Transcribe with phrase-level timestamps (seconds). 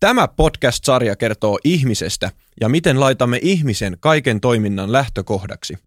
[0.00, 5.78] Tämä podcast-sarja kertoo ihmisestä ja miten laitamme ihmisen kaiken toiminnan lähtökohdaksi.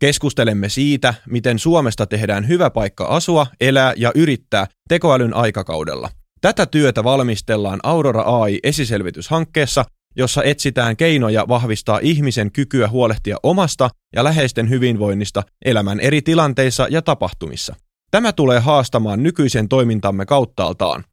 [0.00, 6.10] Keskustelemme siitä, miten Suomesta tehdään hyvä paikka asua, elää ja yrittää tekoälyn aikakaudella.
[6.40, 9.84] Tätä työtä valmistellaan Aurora AI-esiselvityshankkeessa,
[10.16, 17.02] jossa etsitään keinoja vahvistaa ihmisen kykyä huolehtia omasta ja läheisten hyvinvoinnista elämän eri tilanteissa ja
[17.02, 17.76] tapahtumissa.
[18.10, 21.04] Tämä tulee haastamaan nykyisen toimintamme kauttaaltaan.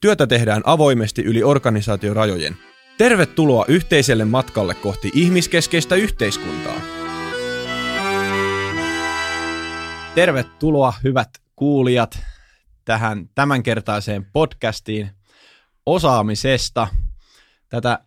[0.00, 2.56] Työtä tehdään avoimesti yli organisaatiorajojen.
[2.98, 6.80] Tervetuloa yhteiselle matkalle kohti ihmiskeskeistä yhteiskuntaa.
[10.14, 12.18] Tervetuloa hyvät kuulijat
[12.84, 15.10] tähän tämänkertaiseen podcastiin
[15.86, 16.88] osaamisesta.
[17.68, 17.98] Tätä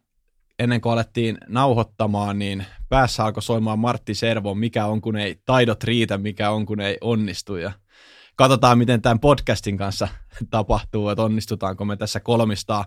[0.59, 5.83] ennen kuin alettiin nauhoittamaan, niin päässä alkoi soimaan Martti Servo, mikä on kun ei taidot
[5.83, 7.55] riitä, mikä on kun ei onnistu.
[7.55, 7.71] Ja
[8.35, 10.07] katsotaan, miten tämän podcastin kanssa
[10.49, 12.85] tapahtuu, että onnistutaanko me tässä kolmistaa.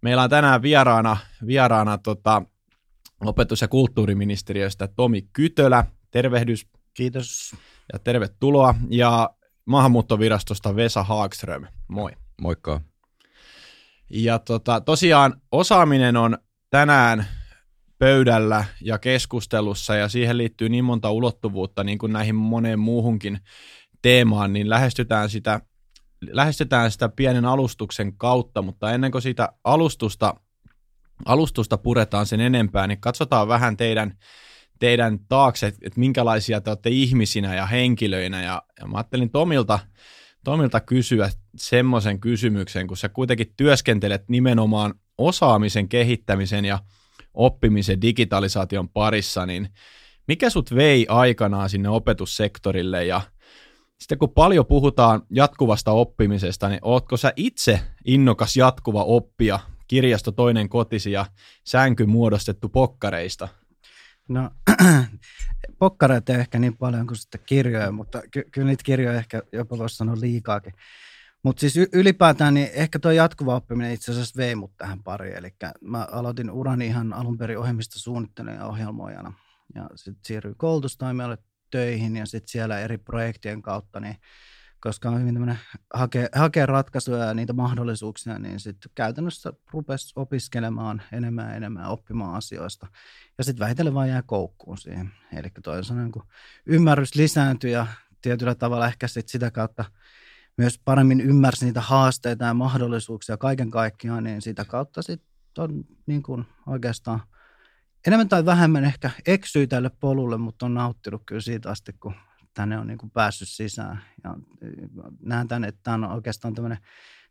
[0.00, 1.16] Meillä on tänään vieraana,
[1.46, 2.42] vieraana tota,
[3.24, 5.84] opetus- ja kulttuuriministeriöstä Tomi Kytölä.
[6.10, 6.66] Tervehdys.
[6.94, 7.54] Kiitos.
[7.92, 8.74] Ja tervetuloa.
[8.90, 9.30] Ja
[9.64, 11.66] maahanmuuttovirastosta Vesa Haagström.
[11.88, 12.10] Moi.
[12.40, 12.80] Moikka.
[14.10, 16.38] Ja tota, tosiaan osaaminen on
[16.70, 17.26] tänään
[17.98, 23.40] pöydällä ja keskustelussa ja siihen liittyy niin monta ulottuvuutta niin kuin näihin moneen muuhunkin
[24.04, 25.60] teemaan, niin lähestytään sitä,
[26.30, 30.34] lähestytään sitä pienen alustuksen kautta, mutta ennen kuin sitä alustusta,
[31.24, 34.18] alustusta puretaan sen enempää, niin katsotaan vähän teidän,
[34.78, 38.42] teidän taakse, että minkälaisia te olette ihmisinä ja henkilöinä.
[38.42, 39.78] Ja, ja mä ajattelin Tomilta,
[40.44, 46.78] Tomilta kysyä semmoisen kysymyksen, kun sä kuitenkin työskentelet nimenomaan osaamisen kehittämisen ja
[47.34, 49.68] oppimisen digitalisaation parissa, niin
[50.28, 53.20] mikä sut vei aikanaan sinne opetussektorille ja
[54.00, 60.68] sitten kun paljon puhutaan jatkuvasta oppimisesta, niin ootko sä itse innokas jatkuva oppija, kirjasto toinen
[60.68, 61.26] kotisi ja
[61.64, 63.48] sänky muodostettu pokkareista?
[64.28, 64.50] No,
[65.78, 69.78] pokkareita ei ehkä niin paljon kuin sitten kirjoja, mutta ky- kyllä niitä kirjoja ehkä jopa
[69.78, 70.74] voisi sanoa liikaakin.
[71.42, 75.36] Mutta siis y- ylipäätään niin ehkä tuo jatkuva oppiminen itse asiassa vei mut tähän pariin.
[75.36, 79.32] Eli mä aloitin urani ihan alun perin ohjelmista suunnittelijan ja ohjelmoijana.
[79.74, 81.38] Ja sitten siirryin koulutustoimijalle
[81.74, 84.16] töihin ja sitten siellä eri projektien kautta, niin
[84.80, 85.58] koska on hyvin tämmöinen
[85.94, 92.34] hakea, hakea ratkaisuja ja niitä mahdollisuuksia, niin sitten käytännössä rupesi opiskelemaan enemmän ja enemmän oppimaan
[92.34, 92.86] asioista.
[93.38, 95.12] Ja sitten vähitellen vaan jää koukkuun siihen.
[95.36, 96.12] Eli toisaalta niin
[96.66, 97.86] ymmärrys lisääntyi ja
[98.22, 99.84] tietyllä tavalla ehkä sit sitä kautta
[100.56, 106.22] myös paremmin ymmärsi niitä haasteita ja mahdollisuuksia kaiken kaikkiaan, niin sitä kautta sitten on niin
[106.22, 107.22] kuin oikeastaan–
[108.06, 112.14] enemmän tai vähemmän ehkä eksyy tälle polulle, mutta on nauttinut kyllä siitä asti, kun
[112.54, 114.02] tänne on niin kuin päässyt sisään.
[114.24, 114.36] Ja
[115.22, 116.78] näen tänne, että tämä on oikeastaan tämmöinen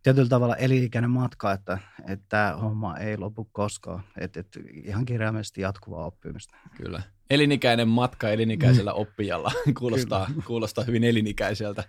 [0.04, 4.04] tietyllä tavalla elinikäinen matka, että, että tämä homma ei lopu koskaan.
[4.18, 6.56] Että, että ihan kirjaimellisesti jatkuvaa oppimista.
[6.78, 7.02] Kyllä.
[7.30, 8.98] Elinikäinen matka elinikäisellä mm.
[8.98, 9.52] oppijalla.
[9.80, 11.84] kuulostaa, kuulostaa hyvin elinikäiseltä.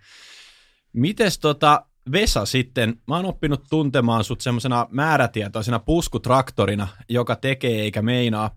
[0.93, 8.03] Mites tota, Vesa sitten, mä oon oppinut tuntemaan sut semmoisena määrätietoisena puskutraktorina, joka tekee eikä
[8.03, 8.57] meinaa.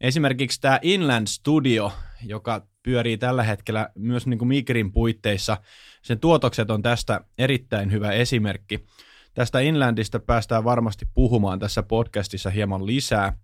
[0.00, 1.92] Esimerkiksi tämä Inland Studio,
[2.24, 5.56] joka pyörii tällä hetkellä myös niin kuin Migrin puitteissa,
[6.02, 8.86] sen tuotokset on tästä erittäin hyvä esimerkki.
[9.34, 13.38] Tästä Inlandista päästään varmasti puhumaan tässä podcastissa hieman lisää,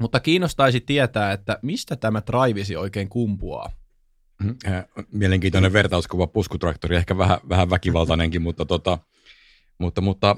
[0.00, 3.72] mutta kiinnostaisi tietää, että mistä tämä Traivisi oikein kumpuaa?
[4.42, 4.72] Mm-hmm.
[4.72, 8.98] Äh, mielenkiintoinen vertauskuva puskutraktori, ehkä vähän, vähän väkivaltainenkin, mutta tota,
[9.80, 10.36] mutta, mutta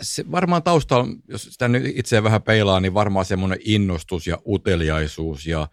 [0.00, 5.46] se varmaan taustalla, jos sitä nyt itse vähän peilaa, niin varmaan semmoinen innostus ja uteliaisuus
[5.46, 5.68] ja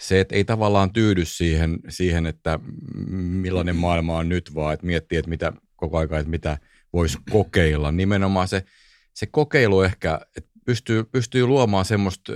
[0.00, 2.58] se, että ei tavallaan tyydy siihen, siihen, että
[3.10, 6.58] millainen maailma on nyt, vaan että miettii, että mitä koko ajan, että mitä
[6.92, 7.92] voisi kokeilla.
[7.92, 8.64] Nimenomaan se,
[9.14, 12.32] se kokeilu ehkä, että pystyy, pystyy luomaan semmoista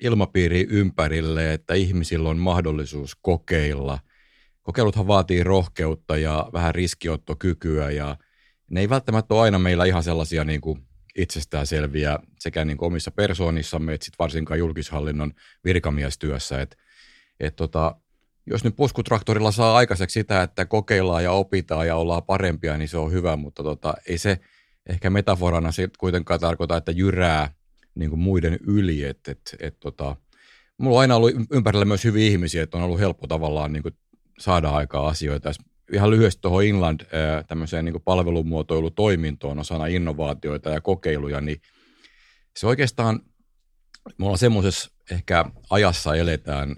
[0.00, 3.98] ilmapiiriä ympärille, että ihmisillä on mahdollisuus kokeilla.
[4.62, 8.16] Kokeiluthan vaatii rohkeutta ja vähän riskiottokykyä ja
[8.70, 10.86] ne ei välttämättä ole aina meillä ihan sellaisia niin kuin
[11.16, 15.32] itsestäänselviä sekä niin kuin omissa persoonissamme, että sit varsinkaan julkishallinnon
[15.64, 16.60] virkamiestyössä.
[16.60, 16.76] Et,
[17.40, 17.96] et tota,
[18.46, 22.98] jos nyt puskutraktorilla saa aikaiseksi sitä, että kokeillaan ja opitaan ja ollaan parempia, niin se
[22.98, 24.40] on hyvä, mutta tota, ei se
[24.88, 27.54] ehkä metaforana se kuitenkaan tarkoita, että jyrää
[27.94, 29.04] niin kuin muiden yli.
[29.04, 30.16] Et, et, et, tota,
[30.78, 33.94] mulla on aina ollut ympärillä myös hyviä ihmisiä, että on ollut helppo tavallaan niin kuin
[34.38, 35.50] saada aikaa asioita
[35.92, 37.00] ihan lyhyesti tuohon Inland
[37.48, 41.62] tämmöiseen niin palvelumuotoilutoimintoon osana innovaatioita ja kokeiluja, niin
[42.56, 43.20] se oikeastaan,
[44.18, 46.76] me ollaan semmoisessa ehkä ajassa eletään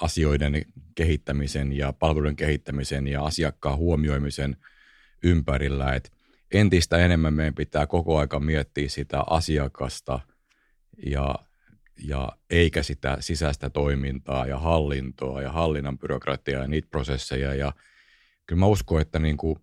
[0.00, 0.64] asioiden
[0.94, 4.56] kehittämisen ja palveluiden kehittämisen ja asiakkaan huomioimisen
[5.22, 6.10] ympärillä, että
[6.52, 10.20] entistä enemmän meidän pitää koko aika miettiä sitä asiakasta
[11.06, 11.34] ja,
[11.98, 17.54] ja eikä sitä sisäistä toimintaa ja hallintoa ja hallinnan byrokratiaa ja niitä prosesseja.
[17.54, 17.72] Ja
[18.46, 19.56] kyllä mä uskon, että niin kuin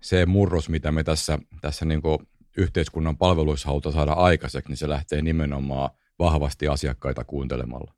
[0.00, 2.18] se murros, mitä me tässä, tässä niin kuin
[2.56, 7.94] yhteiskunnan palveluissa halutaan saada aikaiseksi, niin se lähtee nimenomaan vahvasti asiakkaita kuuntelemalla.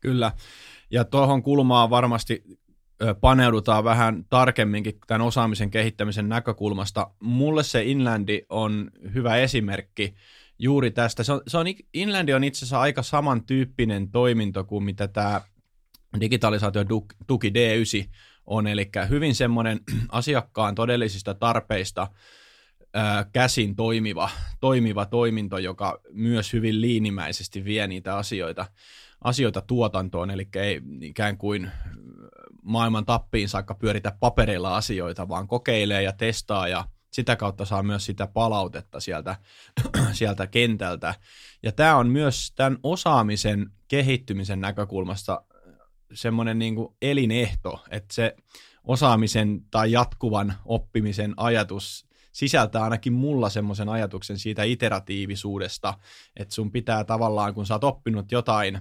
[0.00, 0.32] Kyllä,
[0.90, 2.44] ja tuohon kulmaan varmasti
[3.20, 7.10] paneudutaan vähän tarkemminkin tämän osaamisen kehittämisen näkökulmasta.
[7.20, 10.14] Mulle se Inlandi on hyvä esimerkki
[10.58, 11.22] juuri tästä.
[11.22, 15.40] Se on, se on, Inlandi on itse asiassa aika samantyyppinen toiminto kuin mitä tämä
[16.20, 16.84] digitalisaatio
[17.26, 18.10] tuki D9
[18.46, 22.08] on, eli hyvin semmoinen asiakkaan todellisista tarpeista
[22.94, 28.66] ää, käsin toimiva, toimiva toiminto, joka myös hyvin liinimäisesti vie niitä asioita,
[29.24, 31.70] asioita tuotantoon, eli ei ikään kuin
[32.62, 38.06] maailman tappiin saakka pyöritä paperilla asioita, vaan kokeilee ja testaa ja sitä kautta saa myös
[38.06, 39.36] sitä palautetta sieltä,
[40.12, 41.14] sieltä kentältä.
[41.62, 45.42] Ja tämä on myös tämän osaamisen kehittymisen näkökulmasta
[46.14, 48.36] semmoinen niin elinehto, että se
[48.84, 55.94] osaamisen tai jatkuvan oppimisen ajatus sisältää ainakin mulla semmoisen ajatuksen siitä iteratiivisuudesta,
[56.36, 58.80] että sun pitää tavallaan, kun sä oot oppinut jotain,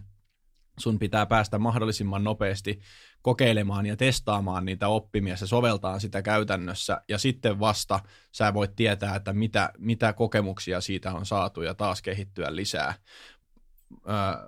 [0.79, 2.79] sun pitää päästä mahdollisimman nopeasti
[3.21, 7.99] kokeilemaan ja testaamaan niitä oppimia, se soveltaa sitä käytännössä ja sitten vasta
[8.31, 12.93] sä voit tietää, että mitä, mitä kokemuksia siitä on saatu ja taas kehittyä lisää.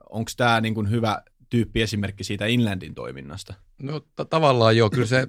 [0.10, 3.54] Onko tämä niin hyvä tyyppi esimerkki siitä Inlandin toiminnasta?
[3.82, 5.28] No t- tavallaan joo, kyllä se,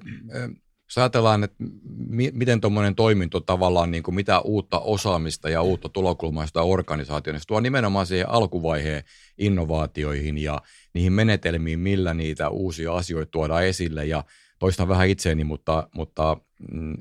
[0.91, 1.63] jos ajatellaan, että
[2.07, 7.33] mi- miten tuommoinen toiminto tavallaan, niin kuin mitä uutta osaamista ja uutta tulokulmaa sitä organisaatioon,
[7.33, 9.03] niin se tuo nimenomaan siihen alkuvaiheen
[9.37, 10.61] innovaatioihin ja
[10.93, 14.05] niihin menetelmiin, millä niitä uusia asioita tuodaan esille.
[14.05, 14.23] Ja
[14.59, 16.37] toistan vähän itseeni, mutta, mutta
[16.71, 16.97] mm,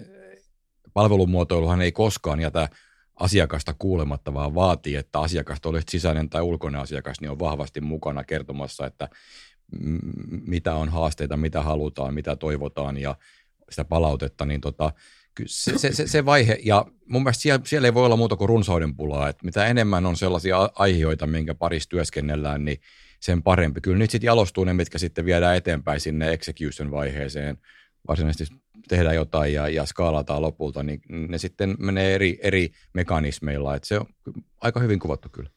[0.94, 2.68] palvelumuotoiluhan ei koskaan jätä
[3.20, 8.24] asiakasta kuulematta, vaan vaatii, että asiakasta olisi sisäinen tai ulkoinen asiakas, niin on vahvasti mukana
[8.24, 9.08] kertomassa, että
[10.46, 12.98] mitä on haasteita, mitä halutaan, mitä toivotaan.
[12.98, 13.14] Ja
[13.70, 14.92] sitä palautetta, niin tota,
[15.46, 18.48] se, se, se, se vaihe, ja mun mielestä siellä, siellä ei voi olla muuta kuin
[18.48, 22.80] runsauden pulaa, että mitä enemmän on sellaisia aiheita, minkä parissa työskennellään, niin
[23.20, 23.80] sen parempi.
[23.80, 27.58] Kyllä nyt sitten jalostuu ne, mitkä sitten viedään eteenpäin sinne execution-vaiheeseen,
[28.08, 28.56] varsinaisesti
[28.88, 33.76] tehdään jotain ja, ja skaalataan lopulta, niin ne sitten menee eri, eri mekanismeilla.
[33.76, 34.06] että se on
[34.60, 35.50] aika hyvin kuvattu kyllä.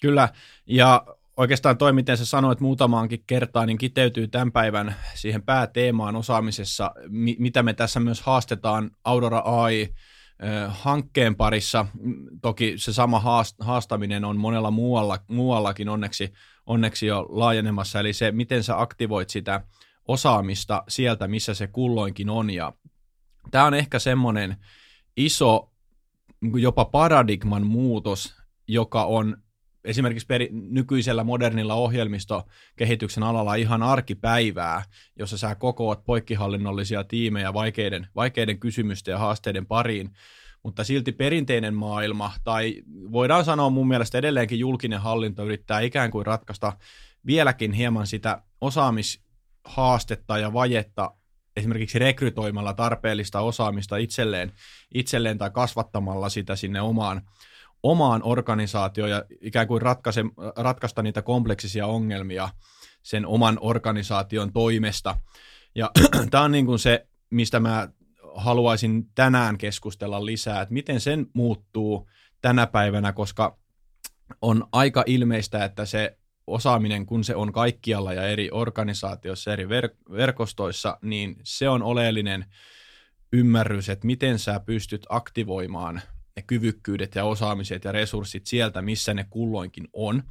[0.00, 0.28] Kyllä,
[0.66, 6.90] ja oikeastaan toi, miten sä sanoit muutamaankin kertaan, niin kiteytyy tämän päivän siihen pääteemaan osaamisessa,
[7.38, 9.94] mitä me tässä myös haastetaan Aurora AI
[10.68, 11.86] hankkeen parissa.
[12.42, 13.22] Toki se sama
[13.60, 16.32] haastaminen on monella muualla, muuallakin onneksi,
[16.66, 19.60] onneksi jo laajenemassa, eli se, miten sä aktivoit sitä
[20.08, 22.50] osaamista sieltä, missä se kulloinkin on.
[22.50, 22.72] Ja
[23.50, 24.56] tämä on ehkä semmoinen
[25.16, 25.70] iso
[26.56, 28.34] jopa paradigman muutos,
[28.68, 29.43] joka on
[29.84, 34.82] esimerkiksi peri, nykyisellä modernilla ohjelmistokehityksen alalla ihan arkipäivää,
[35.18, 40.10] jossa sä kokoat poikkihallinnollisia tiimejä vaikeiden, vaikeiden kysymysten ja haasteiden pariin,
[40.62, 42.82] mutta silti perinteinen maailma, tai
[43.12, 46.72] voidaan sanoa mun mielestä edelleenkin julkinen hallinto yrittää ikään kuin ratkaista
[47.26, 51.10] vieläkin hieman sitä osaamishaastetta ja vajetta
[51.56, 54.52] esimerkiksi rekrytoimalla tarpeellista osaamista itselleen,
[54.94, 57.22] itselleen tai kasvattamalla sitä sinne omaan,
[57.84, 60.24] omaan organisaatioon ja ikään kuin ratkaise,
[60.56, 62.48] ratkaista niitä kompleksisia ongelmia
[63.02, 65.20] sen oman organisaation toimesta.
[65.74, 65.90] Ja
[66.30, 67.88] tämä on niin kuin se, mistä mä
[68.34, 72.08] haluaisin tänään keskustella lisää, että miten sen muuttuu
[72.40, 73.58] tänä päivänä, koska
[74.42, 80.12] on aika ilmeistä, että se osaaminen, kun se on kaikkialla ja eri organisaatioissa, eri ver-
[80.12, 82.44] verkostoissa, niin se on oleellinen
[83.32, 86.02] ymmärrys, että miten sä pystyt aktivoimaan
[86.36, 90.22] ne kyvykkyydet ja osaamiset ja resurssit sieltä, missä ne kulloinkin on.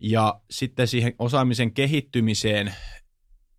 [0.00, 2.74] Ja sitten siihen osaamisen kehittymiseen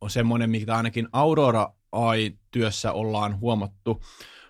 [0.02, 4.04] on semmoinen, mitä ainakin Aurora AI-työssä ollaan huomattu,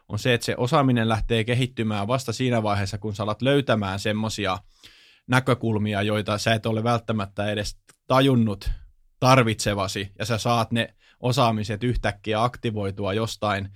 [0.09, 4.57] on se, että se osaaminen lähtee kehittymään vasta siinä vaiheessa, kun sä alat löytämään semmoisia
[5.27, 8.69] näkökulmia, joita sä et ole välttämättä edes tajunnut
[9.19, 13.69] tarvitsevasi, ja sä saat ne osaamiset yhtäkkiä aktivoitua jostain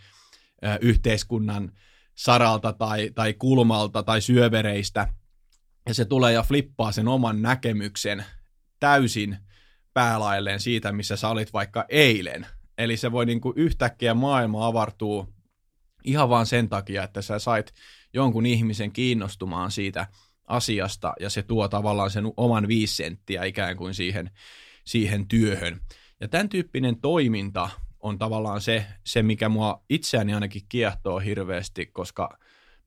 [0.82, 1.72] yhteiskunnan
[2.18, 5.14] saralta tai, tai kulmalta tai syövereistä,
[5.88, 8.26] ja se tulee ja flippaa sen oman näkemyksen
[8.80, 9.38] täysin
[9.94, 12.48] päälailleen siitä, missä sä olit vaikka eilen.
[12.78, 15.34] Eli se voi niin kuin yhtäkkiä maailma avartuu
[16.04, 17.74] ihan vaan sen takia, että sä sait
[18.14, 20.08] jonkun ihmisen kiinnostumaan siitä
[20.48, 24.32] asiasta, ja se tuo tavallaan sen oman viisi senttiä ikään kuin siihen,
[24.86, 25.82] siihen työhön.
[26.20, 27.70] Ja tämän tyyppinen toiminta
[28.08, 32.38] on tavallaan se, se, mikä mua itseäni ainakin kiehtoo hirveästi, koska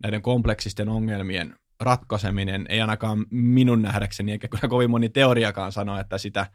[0.03, 6.19] näiden kompleksisten ongelmien ratkaiseminen ei ainakaan minun nähdäkseni, eikä kyllä kovin moni teoriakaan sano, että
[6.19, 6.47] sitä,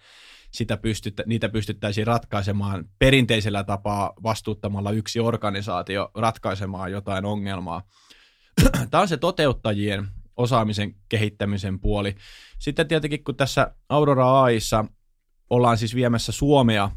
[0.51, 7.81] sitä pystyttä, niitä pystyttäisiin ratkaisemaan perinteisellä tapaa vastuuttamalla yksi organisaatio ratkaisemaan jotain ongelmaa.
[8.91, 10.07] Tämä on se toteuttajien
[10.37, 12.15] osaamisen kehittämisen puoli.
[12.59, 14.85] Sitten tietenkin, kun tässä Aurora AIssa
[15.49, 16.91] ollaan siis viemässä Suomea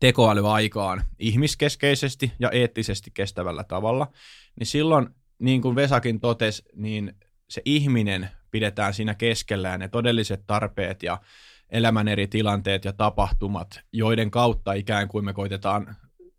[0.00, 4.12] tekoälyaikaan ihmiskeskeisesti ja eettisesti kestävällä tavalla,
[4.58, 7.14] niin silloin, niin kuin Vesakin totesi, niin
[7.50, 11.20] se ihminen pidetään siinä keskellä ja ne todelliset tarpeet ja
[11.70, 15.96] elämän eri tilanteet ja tapahtumat, joiden kautta ikään kuin me koitetaan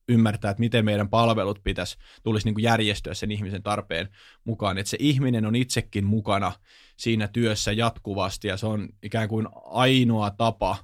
[0.09, 4.09] ymmärtää, että miten meidän palvelut pitäisi, tulisi niin kuin järjestyä sen ihmisen tarpeen
[4.43, 4.77] mukaan.
[4.77, 6.51] Että se ihminen on itsekin mukana
[6.97, 10.77] siinä työssä jatkuvasti ja se on ikään kuin ainoa tapa,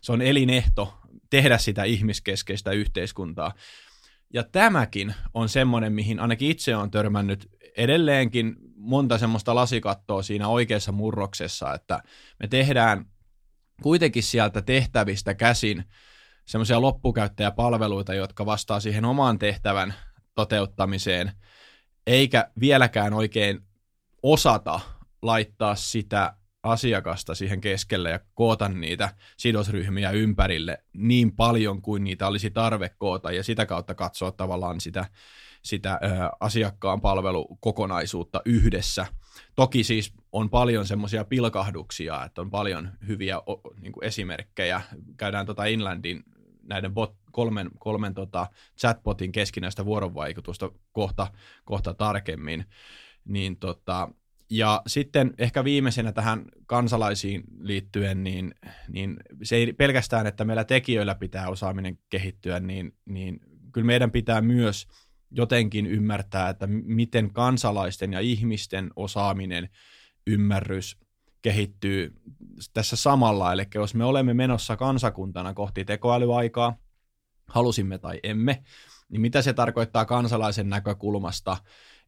[0.00, 0.94] se on elinehto
[1.32, 3.52] tehdä sitä ihmiskeskeistä yhteiskuntaa.
[4.34, 10.92] Ja tämäkin on semmoinen, mihin ainakin itse on törmännyt edelleenkin monta semmoista lasikattoa siinä oikeassa
[10.92, 12.02] murroksessa, että
[12.40, 13.06] me tehdään
[13.82, 15.84] kuitenkin sieltä tehtävistä käsin
[16.44, 19.94] semmoisia loppukäyttäjäpalveluita, jotka vastaa siihen oman tehtävän
[20.34, 21.32] toteuttamiseen,
[22.06, 23.60] eikä vieläkään oikein
[24.22, 24.80] osata
[25.22, 32.50] laittaa sitä asiakasta siihen keskelle ja koota niitä sidosryhmiä ympärille niin paljon kuin niitä olisi
[32.50, 35.06] tarve koota ja sitä kautta katsoa tavallaan sitä,
[35.62, 36.06] sitä ö,
[36.40, 39.06] asiakkaan palvelukokonaisuutta yhdessä.
[39.54, 44.82] Toki siis on paljon semmoisia pilkahduksia, että on paljon hyviä o, niin esimerkkejä.
[45.16, 46.24] Käydään tota Inlandin
[46.62, 48.46] näiden bot, kolmen, kolmen tota
[48.78, 51.26] chatbotin keskinäistä vuorovaikutusta kohta,
[51.64, 52.64] kohta tarkemmin.
[53.24, 54.08] Niin tota,
[54.52, 58.54] ja sitten ehkä viimeisenä tähän kansalaisiin liittyen, niin,
[58.88, 63.40] niin se ei pelkästään, että meillä tekijöillä pitää osaaminen kehittyä, niin, niin
[63.72, 64.86] kyllä meidän pitää myös
[65.30, 69.68] jotenkin ymmärtää, että miten kansalaisten ja ihmisten osaaminen,
[70.26, 70.98] ymmärrys
[71.42, 72.12] kehittyy
[72.72, 73.52] tässä samalla.
[73.52, 76.76] Eli jos me olemme menossa kansakuntana kohti tekoälyaikaa,
[77.46, 78.62] halusimme tai emme,
[79.08, 81.56] niin mitä se tarkoittaa kansalaisen näkökulmasta,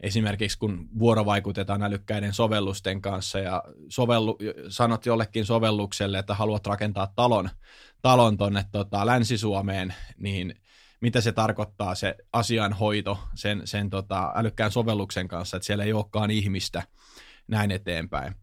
[0.00, 7.50] esimerkiksi kun vuorovaikutetaan älykkäiden sovellusten kanssa ja sovellu, sanot jollekin sovellukselle, että haluat rakentaa talon,
[8.02, 8.36] talon
[8.72, 10.54] tota, Länsi-Suomeen, niin
[11.00, 16.30] mitä se tarkoittaa se asianhoito sen, sen tota, älykkään sovelluksen kanssa, että siellä ei olekaan
[16.30, 16.82] ihmistä
[17.48, 18.34] näin eteenpäin.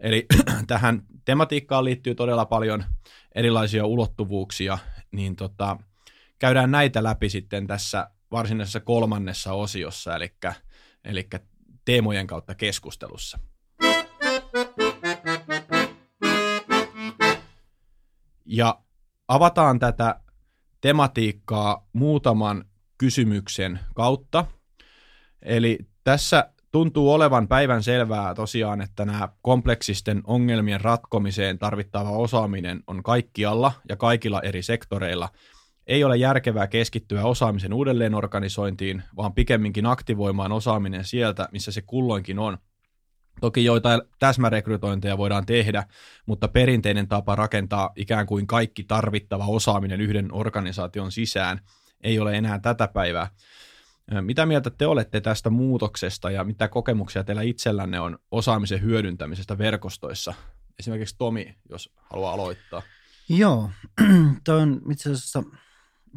[0.00, 0.26] Eli
[0.66, 2.84] tähän tematiikkaan liittyy todella paljon
[3.34, 4.78] erilaisia ulottuvuuksia,
[5.10, 5.76] niin tota,
[6.38, 10.34] käydään näitä läpi sitten tässä varsinaisessa kolmannessa osiossa, eli,
[11.04, 11.28] eli
[11.84, 13.38] teemojen kautta keskustelussa.
[18.44, 18.78] Ja
[19.28, 20.20] avataan tätä
[20.80, 22.64] tematiikkaa muutaman
[22.98, 24.44] kysymyksen kautta.
[25.42, 33.02] Eli tässä tuntuu olevan päivän selvää tosiaan, että nämä kompleksisten ongelmien ratkomiseen tarvittava osaaminen on
[33.02, 35.28] kaikkialla ja kaikilla eri sektoreilla.
[35.86, 42.58] Ei ole järkevää keskittyä osaamisen uudelleenorganisointiin, vaan pikemminkin aktivoimaan osaaminen sieltä, missä se kulloinkin on.
[43.40, 45.84] Toki joitain täsmärekrytointeja voidaan tehdä,
[46.26, 51.60] mutta perinteinen tapa rakentaa ikään kuin kaikki tarvittava osaaminen yhden organisaation sisään
[52.00, 53.30] ei ole enää tätä päivää.
[54.20, 60.34] Mitä mieltä te olette tästä muutoksesta ja mitä kokemuksia teillä itsellänne on osaamisen hyödyntämisestä verkostoissa?
[60.78, 62.82] Esimerkiksi Tomi, jos haluaa aloittaa.
[63.28, 63.70] Joo,
[64.44, 65.42] tuo on itse asiassa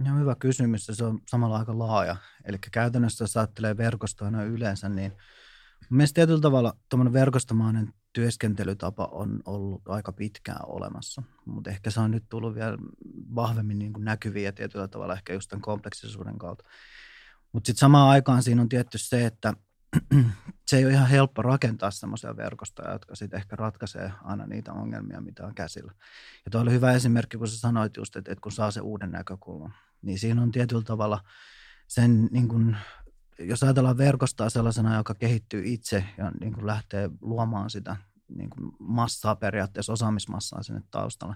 [0.05, 2.15] ihan hyvä kysymys se on samalla aika laaja.
[2.45, 5.11] Eli käytännössä jos ajattelee verkostoina yleensä, niin
[5.89, 12.11] mielestäni tietyllä tavalla tuommoinen verkostomainen työskentelytapa on ollut aika pitkään olemassa, mutta ehkä se on
[12.11, 12.77] nyt tullut vielä
[13.35, 16.63] vahvemmin niin kuin näkyviä tietyllä tavalla ehkä just tämän kompleksisuuden kautta.
[17.51, 19.53] Mutta sitten samaan aikaan siinä on tietty se, että
[20.67, 25.21] se ei ole ihan helppo rakentaa semmoisia verkostoja, jotka sitten ehkä ratkaisee aina niitä ongelmia,
[25.21, 25.93] mitä on käsillä.
[26.45, 29.11] Ja tuo oli hyvä esimerkki, kun sä sanoit just, että, että kun saa se uuden
[29.11, 31.23] näkökulman, niin siinä on tietyllä tavalla
[31.87, 32.75] sen, niin kun,
[33.39, 37.95] jos ajatellaan verkostoa sellaisena, joka kehittyy itse ja niin kun lähtee luomaan sitä
[38.35, 41.35] niin kuin massaa periaatteessa, osaamismassaa sinne taustalle,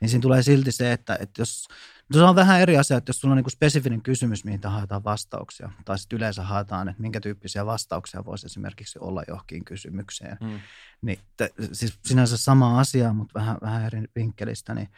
[0.00, 1.68] niin siinä tulee silti se, että, että jos,
[2.08, 4.60] no se on vähän eri asia, että jos sulla on niin kuin spesifinen kysymys, mihin
[4.64, 10.36] haetaan vastauksia, tai sitten yleensä haetaan, että minkä tyyppisiä vastauksia voisi esimerkiksi olla johonkin kysymykseen,
[10.40, 10.60] mm.
[11.02, 14.88] niin te, siis sinänsä sama asia, mutta vähän, vähän eri vinkkelistä, niin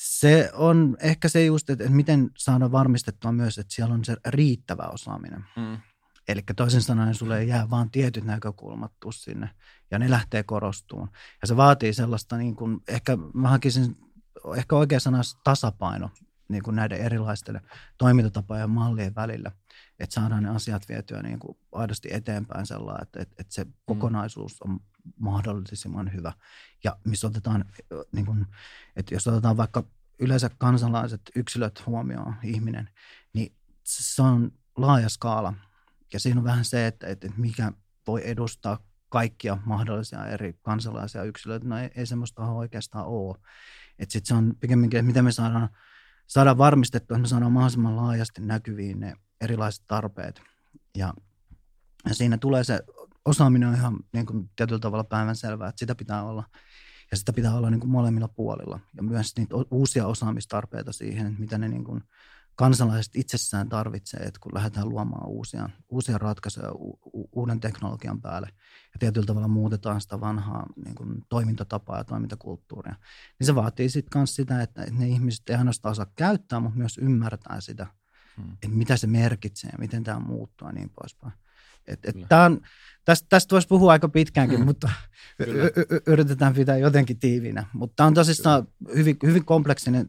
[0.00, 4.82] se on ehkä se just, että miten saada varmistettua myös, että siellä on se riittävä
[4.82, 5.44] osaaminen.
[5.56, 5.78] Mm.
[6.28, 9.50] Eli toisin sanoen sulle ei jää vaan tietyt näkökulmat sinne
[9.90, 11.08] ja ne lähtee korostumaan.
[11.42, 13.96] Ja se vaatii sellaista, niin kuin, ehkä mä hakisin,
[14.56, 16.10] ehkä oikea sana tasapaino
[16.48, 17.60] niin kuin näiden erilaisten
[17.98, 19.52] toimintatapojen ja mallien välillä,
[19.98, 23.72] että saadaan ne asiat vietyä niin kuin aidosti eteenpäin sellainen, että, että, että se mm.
[23.86, 24.80] kokonaisuus on
[25.18, 26.32] mahdollisimman hyvä.
[26.84, 27.64] Ja missä otetaan,
[28.12, 28.46] niin kuin,
[28.96, 29.84] että jos otetaan vaikka
[30.18, 32.90] yleensä kansalaiset, yksilöt huomioon, ihminen,
[33.32, 33.52] niin
[33.84, 35.54] se on laaja skaala.
[36.12, 37.72] Ja siinä on vähän se, että, että mikä
[38.06, 38.78] voi edustaa
[39.08, 41.68] kaikkia mahdollisia eri kansalaisia yksilöitä.
[41.68, 43.38] No ei, ei semmoista oikeastaan ole.
[43.98, 45.68] Että sitten se on pikemminkin, että miten me saadaan,
[46.26, 50.42] saadaan varmistettua, että me saadaan mahdollisimman laajasti näkyviin ne erilaiset tarpeet.
[50.96, 51.14] Ja,
[52.08, 52.80] ja siinä tulee se
[53.24, 56.44] osaaminen on ihan niin kuin tietyllä tavalla päivän selvää, että sitä pitää olla.
[57.10, 58.80] Ja sitä pitää olla niin kuin molemmilla puolilla.
[58.96, 62.02] Ja myös niitä uusia osaamistarpeita siihen, mitä ne niin kuin
[62.60, 68.48] kansalaiset itsessään tarvitsee, että kun lähdetään luomaan uusia, uusia ratkaisuja u- uuden teknologian päälle
[68.92, 72.94] ja tietyllä tavalla muutetaan sitä vanhaa niin kuin toimintatapaa ja toimintakulttuuria,
[73.38, 76.98] niin se vaatii sitten myös sitä, että ne ihmiset ei ainoastaan osaa käyttää, mutta myös
[76.98, 77.86] ymmärtää sitä,
[78.36, 78.52] hmm.
[78.52, 81.32] että mitä se merkitsee ja miten tämä muuttuu ja niin poispäin.
[81.86, 82.60] Et, et tää on,
[83.04, 84.66] tästä, tästä voisi puhua aika pitkäänkin, hmm.
[84.66, 84.90] mutta
[85.46, 87.66] y- y- yritetään pitää jotenkin tiivinä.
[87.72, 90.08] Mutta tämä on tosissaan hyvin, hyvin kompleksinen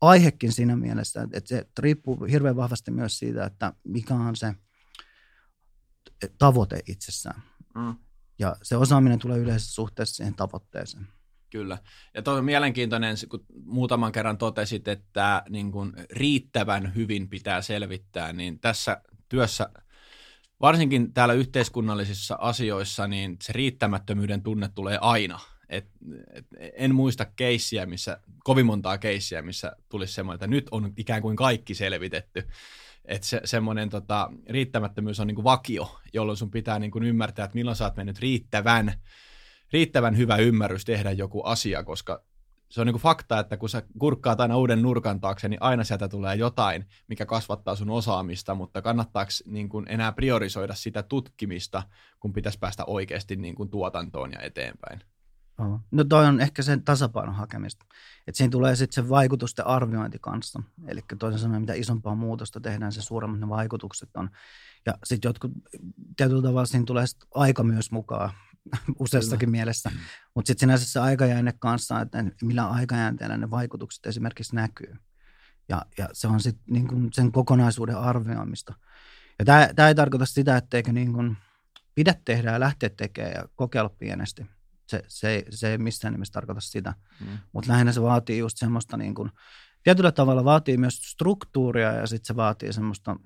[0.00, 4.54] aihekin siinä mielessä, että se riippuu hirveän vahvasti myös siitä, että mikä on se
[6.38, 7.42] tavoite itsessään.
[7.74, 7.94] Mm.
[8.38, 11.08] Ja se osaaminen tulee yleisessä suhteessa siihen tavoitteeseen.
[11.50, 11.78] Kyllä.
[12.14, 18.32] Ja toi on mielenkiintoinen, kun muutaman kerran totesit, että niin kun riittävän hyvin pitää selvittää,
[18.32, 19.68] niin tässä työssä,
[20.62, 25.40] varsinkin täällä yhteiskunnallisissa asioissa, niin se riittämättömyyden tunne tulee aina–
[25.72, 25.86] et,
[26.32, 31.22] et, en muista keissiä, missä, kovin montaa keissiä, missä tulisi semmoinen, että nyt on ikään
[31.22, 32.48] kuin kaikki selvitetty.
[33.04, 37.76] Että se, semmoinen tota, riittämättömyys on niinku vakio, jolloin sun pitää niinku ymmärtää, että milloin
[37.76, 38.94] sä oot mennyt riittävän,
[39.72, 42.22] riittävän hyvä ymmärrys tehdä joku asia, koska
[42.72, 46.08] se on niinku fakta, että kun sä kurkkaat aina uuden nurkan taakse, niin aina sieltä
[46.08, 51.82] tulee jotain, mikä kasvattaa sun osaamista, mutta kannattaako niinku enää priorisoida sitä tutkimista,
[52.20, 55.00] kun pitäisi päästä oikeasti niinku tuotantoon ja eteenpäin?
[55.90, 57.86] No toi on ehkä sen tasapainon hakemista.
[58.26, 60.62] Että siinä tulee sitten se vaikutusten arviointi kanssa.
[60.88, 64.30] Eli toisin sanoen, mitä isompaa muutosta tehdään, se suuremmat ne vaikutukset on.
[64.86, 65.50] Ja sitten jotkut,
[66.16, 67.04] tietyllä tavalla siinä tulee
[67.34, 68.30] aika myös mukaan
[69.00, 69.50] useassakin Kyllä.
[69.50, 69.90] mielessä.
[70.34, 74.94] Mutta sitten sinänsä se aikajänne kanssa, että millä aikajänteellä ne vaikutukset esimerkiksi näkyy.
[75.68, 78.74] Ja, ja se on sitten niin sen kokonaisuuden arvioimista.
[79.38, 79.44] Ja
[79.74, 81.36] tämä ei tarkoita sitä, etteikö niin kuin
[81.94, 84.46] pidä tehdä ja lähteä tekemään ja kokeilla pienesti–
[84.92, 86.94] se, se, se ei missään nimessä tarkoita sitä.
[87.20, 87.38] Mm.
[87.52, 89.30] Mutta lähinnä se vaatii just semmoista niin kuin,
[89.82, 93.16] tietyllä tavalla vaatii myös struktuuria ja sitten se vaatii semmoista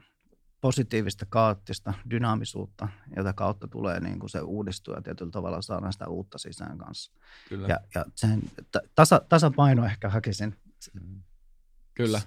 [0.61, 6.09] positiivista, kaoottista dynaamisuutta, jota kautta tulee niin kuin se uudistuu ja tietyllä tavalla saadaan sitä
[6.09, 7.13] uutta sisään kanssa.
[7.49, 7.69] Kyllä.
[7.69, 8.43] Ja, ja sen
[8.95, 10.57] tasa, tasapaino ehkä hakisin.
[10.93, 11.23] Mm.
[11.95, 12.21] Kyllä.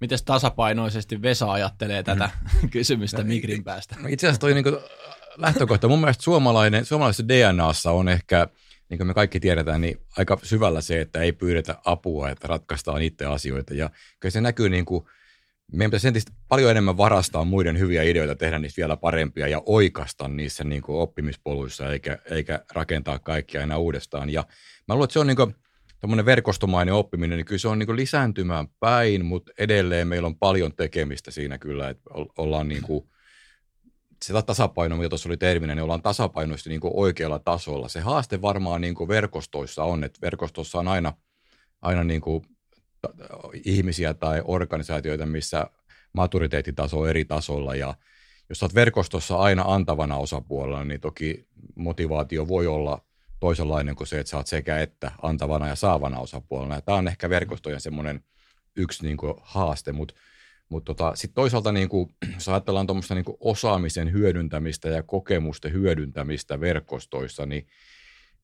[0.00, 2.30] Miten tasapainoisesti Vesa ajattelee tätä
[2.62, 2.70] mm.
[2.76, 3.96] kysymystä no, Migrin päästä?
[4.00, 4.76] No itse asiassa toi niin kuin
[5.36, 5.88] lähtökohta.
[5.88, 8.48] Mun mielestä suomalainen, suomalaisessa DNAssa on ehkä,
[8.88, 13.02] niin kuin me kaikki tiedetään, niin aika syvällä se, että ei pyydetä apua, että ratkaistaan
[13.02, 13.74] itse asioita.
[13.74, 13.90] Ja
[14.20, 15.04] kyllä se näkyy niin kuin,
[15.72, 20.28] meidän pitäisi entistä paljon enemmän varastaa muiden hyviä ideoita, tehdä niistä vielä parempia ja oikasta
[20.28, 24.30] niissä niin kuin oppimispoluissa, eikä, eikä rakentaa kaikkia enää uudestaan.
[24.30, 24.44] Ja
[24.88, 25.54] mä luulen, että se on niin kuin,
[26.24, 31.30] verkostomainen oppiminen, niin kyllä se on niin lisääntymään päin, mutta edelleen meillä on paljon tekemistä
[31.30, 33.08] siinä kyllä, että ollaan niin kuin,
[34.24, 37.88] sitä tasapainoa, mitä tuossa oli terminä, niin ollaan tasapainoisesti niin oikealla tasolla.
[37.88, 41.12] Se haaste varmaan niin verkostoissa on, että verkostossa on aina,
[41.82, 42.44] aina niin kuin
[43.64, 45.70] ihmisiä tai organisaatioita, missä
[46.12, 47.94] maturiteettitaso on eri tasolla ja
[48.48, 53.04] jos olet verkostossa aina antavana osapuolella, niin toki motivaatio voi olla
[53.40, 56.80] toisenlainen kuin se, että oot sekä että antavana ja saavana osapuolella.
[56.80, 58.24] Tämä on ehkä verkostojen semmoinen
[58.76, 60.14] yksi niin kuin haaste, mutta
[60.68, 66.60] mutta tota, sitten toisaalta, niin kuin, jos ajatellaan tuommoista niin osaamisen hyödyntämistä ja kokemusten hyödyntämistä
[66.60, 67.66] verkostoissa, niin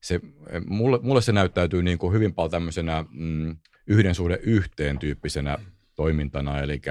[0.01, 0.19] se,
[0.67, 5.57] mulle, mulle se näyttäytyy niin kuin hyvin paljon tämmöisenä mm, yhden suhde yhteen tyyppisenä
[5.95, 6.81] toimintana, eli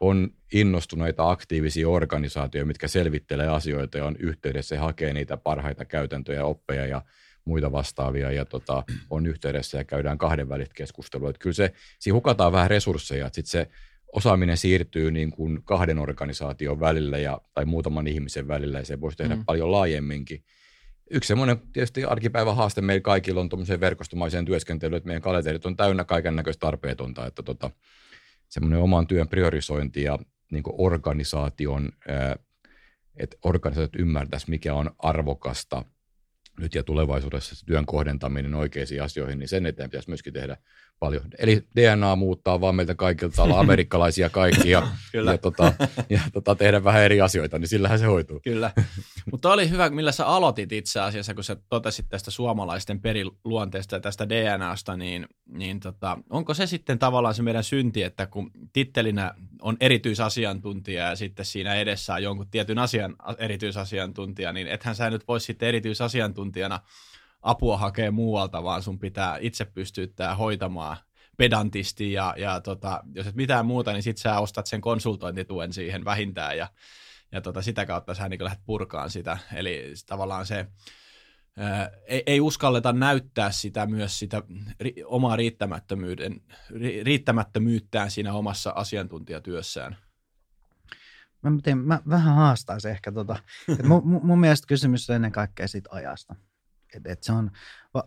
[0.00, 6.44] on innostuneita aktiivisia organisaatioita, mitkä selvittelee asioita ja on yhteydessä ja hakee niitä parhaita käytäntöjä,
[6.44, 7.02] oppeja ja
[7.44, 11.30] muita vastaavia ja tota, on yhteydessä ja käydään kahdenvälistä keskustelua.
[11.30, 13.70] Että kyllä se, siinä hukataan vähän resursseja, että sitten se
[14.12, 19.18] osaaminen siirtyy niin kuin kahden organisaation välillä ja, tai muutaman ihmisen välillä ja se voisi
[19.18, 19.44] tehdä mm.
[19.44, 20.44] paljon laajemminkin.
[21.10, 25.76] Yksi semmoinen tietysti arkipäivän haaste meillä kaikilla on tuommoiseen verkostomaiseen työskentelyyn, että meidän kalenterit on
[25.76, 27.70] täynnä kaiken näköistä tarpeetonta, että tota,
[28.48, 30.18] semmoinen oman työn priorisointi ja
[30.50, 31.92] niin organisaation,
[33.16, 35.84] että organisaatiot ymmärtäisi, mikä on arvokasta,
[36.60, 40.56] nyt ja tulevaisuudessa työn kohdentaminen oikeisiin asioihin, niin sen eteen pitäisi myöskin tehdä
[41.00, 41.24] paljon.
[41.38, 44.88] Eli DNA muuttaa vaan meiltä kaikilta, olla amerikkalaisia kaikki ja,
[45.40, 45.72] tota,
[46.10, 48.40] ja tota, tehdä vähän eri asioita, niin sillähän se hoituu.
[48.40, 48.72] Kyllä.
[49.32, 54.00] Mutta oli hyvä, millä sä aloitit itse asiassa, kun sä totesit tästä suomalaisten periluonteesta ja
[54.00, 59.34] tästä DNAsta, niin, niin tota, onko se sitten tavallaan se meidän synti, että kun tittelinä
[59.62, 65.28] on erityisasiantuntija ja sitten siinä edessä on jonkun tietyn asian erityisasiantuntija, niin ethän sä nyt
[65.28, 66.80] voisi sitten erityisasiantuntijana
[67.42, 70.96] apua hakea muualta, vaan sun pitää itse pystyttää hoitamaan
[71.36, 76.04] pedantisti ja, ja tota, jos et mitään muuta, niin sit sä ostat sen konsultointituen siihen
[76.04, 76.68] vähintään ja,
[77.32, 79.38] ja tota, sitä kautta sä niin lähdet purkaan sitä.
[79.54, 80.66] Eli tavallaan se,
[81.56, 84.42] ää, ei, ei uskalleta näyttää sitä myös sitä
[84.80, 89.96] ri, omaa riittämättömyyden, ri, riittämättömyyttään siinä omassa asiantuntijatyössään.
[91.42, 93.36] Mä, tein, mä vähän haastaisin ehkä tota.
[93.88, 96.34] mun, mun mielestä kysymys on ennen kaikkea siitä ajasta.
[96.96, 97.50] Et, et se on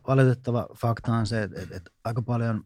[0.08, 2.64] valitettava fakta on se, että et, et aika paljon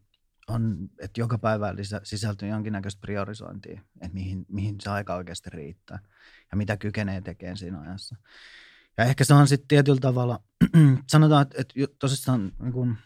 [0.48, 6.00] on, että joka päivä lisä, sisältyy jonkinnäköistä priorisointia, että mihin, mihin se aika oikeasti riittää
[6.52, 8.16] ja mitä kykenee tekemään siinä ajassa.
[8.98, 10.44] Ja ehkä se on sitten tietyllä tavalla,
[11.12, 12.98] sanotaan, että, että tosissaan niin kun,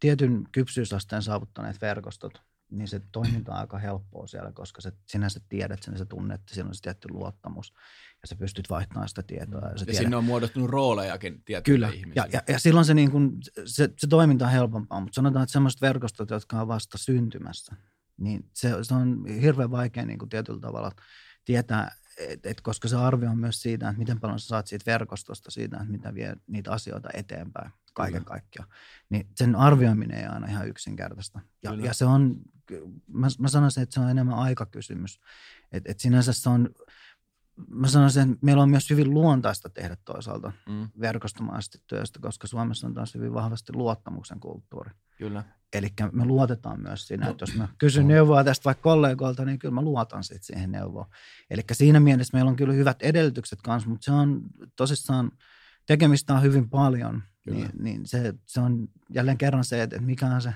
[0.00, 5.82] tietyn kypsyysasteen saavuttaneet verkostot– niin se toiminta on aika helppoa siellä, koska se, sinä tiedät
[5.82, 7.74] sen, sä tunnet, että siinä on se tietty luottamus
[8.24, 9.60] ja sä pystyt vaihtamaan sitä tietoa.
[9.60, 13.32] Ja, ja sinne on muodostunut roolejakin Kyllä, ja, ja, ja silloin se, niin kuin,
[13.64, 17.76] se, se toiminta on helpompaa, mutta sanotaan, että sellaiset verkostot, jotka on vasta syntymässä,
[18.16, 20.92] niin se, se on hirveän vaikea niin kuin tietyllä tavalla
[21.44, 24.90] tietää, et, et koska se arvio on myös siitä, että miten paljon sä saat siitä
[24.90, 28.26] verkostosta, siitä, että mitä vie niitä asioita eteenpäin kaiken mm.
[28.26, 28.68] kaikkiaan.
[29.10, 31.40] Niin sen arvioiminen ei aina ihan yksinkertaista.
[31.62, 32.36] Ja, ja se on,
[33.06, 35.20] mä, mä sanoisin, että se on enemmän aikakysymys.
[35.72, 36.70] Että et sinänsä se on,
[37.68, 40.88] mä sanoisin, että meillä on myös hyvin luontaista tehdä toisaalta mm.
[41.00, 44.90] verkostomaisesti työstä, koska Suomessa on taas hyvin vahvasti luottamuksen kulttuuri.
[45.18, 45.44] Kyllä.
[45.72, 49.74] Eli me luotetaan myös siinä, että jos mä kysyn neuvoa tästä vaikka kollegoilta, niin kyllä
[49.74, 51.06] mä luotan sitten siihen neuvoon.
[51.50, 54.42] Eli siinä mielessä meillä on kyllä hyvät edellytykset kanssa, mutta se on
[54.76, 55.30] tosissaan,
[55.86, 60.42] tekemistä on hyvin paljon– niin, niin se, se on jälleen kerran se, että mikä on
[60.42, 60.54] se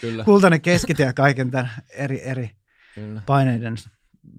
[0.00, 0.24] Kyllä.
[0.30, 2.50] kultainen keskitie kaiken tämän eri, eri
[2.94, 3.22] Kyllä.
[3.26, 3.74] paineiden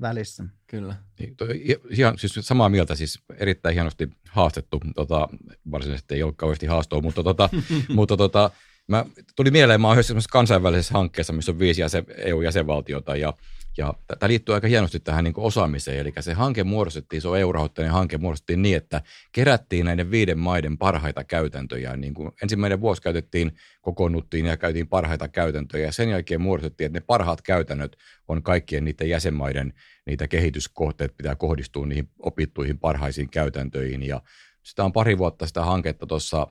[0.02, 0.43] välissä.
[0.67, 0.95] Kyllä.
[1.19, 5.28] Niin, toi, ihan, siis samaa mieltä, siis erittäin hienosti haastettu, tota,
[5.71, 7.49] varsinaisesti ei ole kauheasti haastoa, mutta, tota,
[7.95, 8.52] mutta tota,
[8.88, 13.34] mä, tuli mieleen, mä oon yhdessä kansainvälisessä hankkeessa, missä on viisi jäsen, EU-jäsenvaltiota, ja
[13.77, 17.93] ja tämä liittyy aika hienosti tähän niin osaamiseen, eli se hanke muodostettiin, se on EU-rahoitteinen
[17.93, 19.01] hanke, muodostettiin niin, että
[19.32, 21.95] kerättiin näiden viiden maiden parhaita käytäntöjä.
[21.95, 23.51] Niin kuin ensimmäinen vuosi käytettiin,
[23.82, 28.86] kokoonnuttiin ja käytiin parhaita käytäntöjä, ja sen jälkeen muodostettiin, että ne parhaat käytännöt on kaikkien
[28.86, 29.73] niiden jäsenmaiden,
[30.05, 34.21] niitä kehityskohteet pitää kohdistua niihin opittuihin parhaisiin käytäntöihin, ja
[34.63, 36.47] sitä on pari vuotta sitä hanketta tuossa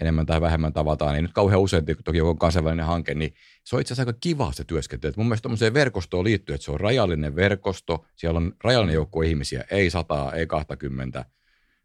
[0.00, 3.80] enemmän tai vähemmän tavataan, niin nyt kauhean usein, toki joku kansainvälinen hanke, niin se on
[3.80, 5.12] itse asiassa aika kiva se työskentely.
[5.16, 9.64] Mun mielestä tuommoiseen verkostoon liittyy, että se on rajallinen verkosto, siellä on rajallinen joukko ihmisiä,
[9.70, 11.24] ei sataa, ei 20,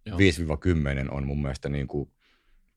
[0.10, 0.14] 5-10
[1.12, 2.12] on mun mielestä niin kuin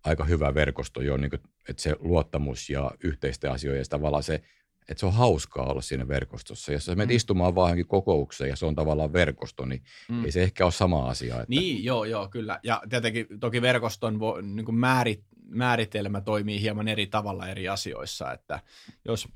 [0.05, 4.42] aika hyvä verkosto jo, niin kuin, että se luottamus ja yhteisten asioiden tavallaan se
[4.88, 6.73] että se on hauskaa olla siinä verkostossa.
[6.73, 7.16] Jos sä menet mm.
[7.16, 10.25] istumaan vaan kokoukseen ja se on tavallaan verkosto, niin mm.
[10.25, 11.35] ei se ehkä ole sama asia.
[11.35, 11.47] Että...
[11.49, 12.61] Niin, joo, joo, kyllä.
[12.62, 18.33] Ja tietenkin toki verkoston vo, niin kuin määrit, määritelmä toimii hieman eri tavalla eri asioissa,
[18.33, 18.61] että
[19.05, 19.29] jos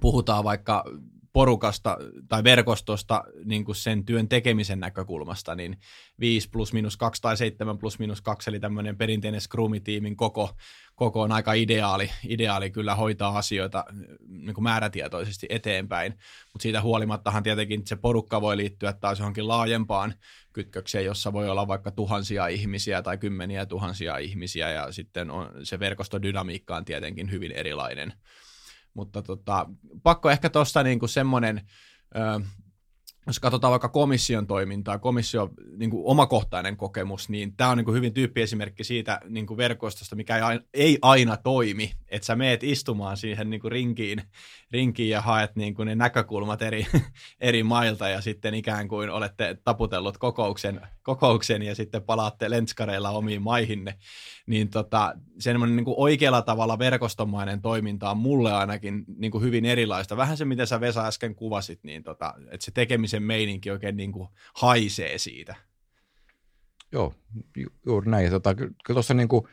[0.00, 0.84] puhutaan vaikka
[1.32, 1.96] porukasta
[2.28, 5.78] tai verkostosta niin kuin sen työn tekemisen näkökulmasta, niin
[6.20, 10.50] 5 plus minus 2 tai 7 plus minus 2, eli tämmöinen perinteinen Scrumi-tiimin koko,
[10.94, 13.84] koko on aika ideaali, ideaali kyllä hoitaa asioita
[14.28, 16.12] niin kuin määrätietoisesti eteenpäin,
[16.52, 20.14] mutta siitä huolimattahan tietenkin se porukka voi liittyä taas johonkin laajempaan
[20.52, 25.78] kytkökseen, jossa voi olla vaikka tuhansia ihmisiä tai kymmeniä tuhansia ihmisiä, ja sitten on, se
[25.78, 28.12] verkostodynamiikka on tietenkin hyvin erilainen.
[28.98, 29.66] Mutta tota,
[30.02, 31.60] pakko ehkä tuosta niinku semmoinen,
[33.26, 37.94] jos katsotaan vaikka komission toimintaa, komissio niin kuin omakohtainen kokemus, niin tämä on niin kuin
[37.94, 42.62] hyvin tyyppiesimerkki siitä niin kuin verkostosta, mikä ei aina, ei aina toimi, että sä meet
[42.62, 44.22] istumaan siihen niin kuin rinkiin,
[44.70, 46.86] rinkiin ja haet niin kuin ne näkökulmat eri,
[47.40, 53.42] eri mailta ja sitten ikään kuin olette taputellut kokouksen, kokouksen ja sitten palaatte lenskareilla omiin
[53.42, 53.94] maihinne,
[54.46, 60.16] niin tota, semmoinen niin oikealla tavalla verkostomainen toiminta on mulle ainakin niin kuin hyvin erilaista.
[60.16, 64.12] Vähän se, mitä sä Vesa äsken kuvasit, niin tota, että se tekemisen meininki oikein niin
[64.12, 65.54] kuin haisee siitä.
[66.92, 67.14] Joo,
[67.56, 68.30] ju- juuri näin.
[68.30, 69.44] Tota, kyllä tuossa niin kuin,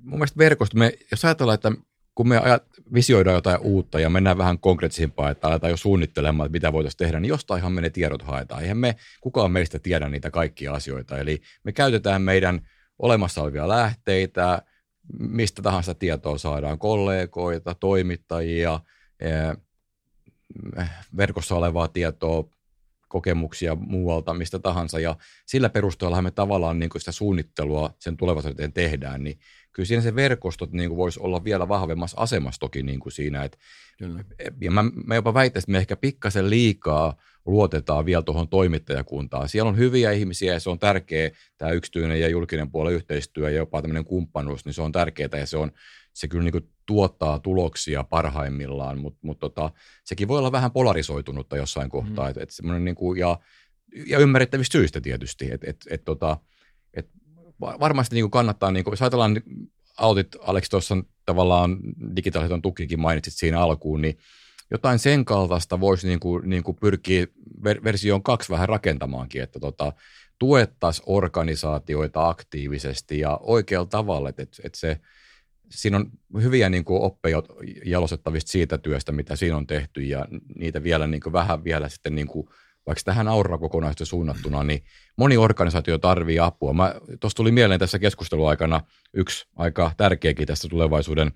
[0.00, 1.72] mun mielestä verkosto, me, jos ajatellaan, että
[2.18, 6.52] kun me ajat, visioidaan jotain uutta ja mennään vähän konkreettisempaa, että aletaan jo suunnittelemaan, että
[6.52, 8.62] mitä voitaisiin tehdä, niin jostainhan me ne tiedot haetaan.
[8.62, 11.18] Eihän me, kukaan meistä tiedä niitä kaikkia asioita.
[11.18, 14.62] Eli me käytetään meidän olemassa olevia lähteitä,
[15.18, 18.80] mistä tahansa tietoa saadaan, kollegoita, toimittajia,
[21.16, 22.44] verkossa olevaa tietoa,
[23.08, 28.72] kokemuksia muualta, mistä tahansa, ja sillä perusteella me tavallaan niin kuin sitä suunnittelua sen tulevaisuuteen
[28.72, 29.38] tehdään, niin
[29.78, 33.44] kyllä siinä se verkostot niin kuin voisi olla vielä vahvemmassa asemassa toki niin kuin siinä,
[33.44, 33.58] että
[33.98, 34.24] kyllä.
[34.60, 39.48] ja mä, mä jopa väittäisin, että me ehkä pikkasen liikaa luotetaan vielä tuohon toimittajakuntaan.
[39.48, 43.56] Siellä on hyviä ihmisiä ja se on tärkeä, tämä yksityinen ja julkinen puoli yhteistyö ja
[43.56, 45.72] jopa tämmöinen kumppanuus, niin se on tärkeää ja se, on,
[46.12, 49.70] se kyllä niin kuin tuottaa tuloksia parhaimmillaan, mutta mut tota,
[50.04, 52.24] sekin voi olla vähän polarisoitunutta jossain kohtaa.
[52.24, 52.30] Mm.
[52.30, 53.38] Et, et niin kuin, ja,
[54.06, 55.52] ja ymmärrettävistä syistä tietysti.
[55.52, 56.36] Et, et, et, tota,
[57.60, 59.42] varmasti niin kuin kannattaa, niin kuin, jos ajatellaan,
[59.96, 61.78] autit Aleksi tuossa tavallaan
[62.16, 64.18] digitaalisen tukikin mainitsit siinä alkuun, niin
[64.70, 67.26] jotain sen kaltaista voisi niin kuin, niin kuin pyrkiä
[67.60, 69.92] ver- versioon kaksi vähän rakentamaankin, että tota,
[70.38, 75.00] tuettaisiin organisaatioita aktiivisesti ja oikealla tavalla, että, että se,
[75.70, 76.10] siinä on
[76.42, 77.42] hyviä niin kuin oppeja
[77.84, 82.14] jalostettavista siitä työstä, mitä siinä on tehty ja niitä vielä niin kuin vähän vielä sitten
[82.14, 82.48] niin kuin,
[82.86, 84.82] vaikka tähän aura-kokonaisuuteen suunnattuna, niin
[85.16, 86.74] moni organisaatio tarvii apua.
[87.20, 88.80] Tuossa tuli mieleen tässä keskusteluaikana
[89.14, 91.32] yksi aika tärkeäkin tästä tulevaisuuden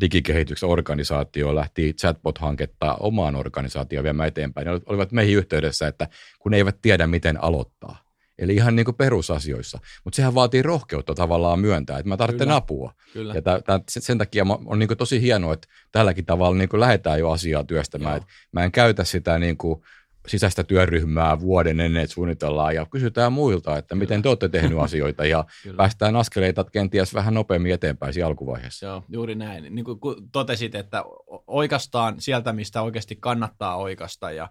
[0.00, 4.64] digikehityksen organisaatio lähti chatbot-hanketta omaan organisaatioon viemään eteenpäin.
[4.64, 8.06] Ne olivat meihin yhteydessä, että kun ne eivät tiedä, miten aloittaa.
[8.38, 9.78] Eli ihan niin kuin perusasioissa.
[10.04, 12.56] Mutta sehän vaatii rohkeutta tavallaan myöntää, että mä tarvitsen Kyllä.
[12.56, 12.92] apua.
[13.12, 13.34] Kyllä.
[13.34, 16.80] Ja tää, tää, sen takia on niin kuin tosi hienoa, että tälläkin tavalla niin kuin
[16.80, 18.22] lähdetään jo asiaa työstämään.
[18.52, 19.82] mä en käytä sitä niin kuin
[20.26, 24.00] sisäistä työryhmää vuoden ennen, että suunnitellaan ja kysytään muilta, että Kyllä.
[24.00, 25.76] miten te olette tehnyt asioita ja Kyllä.
[25.76, 28.86] päästään askeleita kenties vähän nopeammin eteenpäin siinä alkuvaiheessa.
[28.86, 29.74] Joo, juuri näin.
[29.74, 29.98] Niin kuin
[30.32, 31.04] totesit, että
[31.46, 34.48] oikeastaan sieltä, mistä oikeasti kannattaa oikeasta ja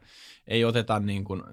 [0.48, 1.44] ei oteta niin kuin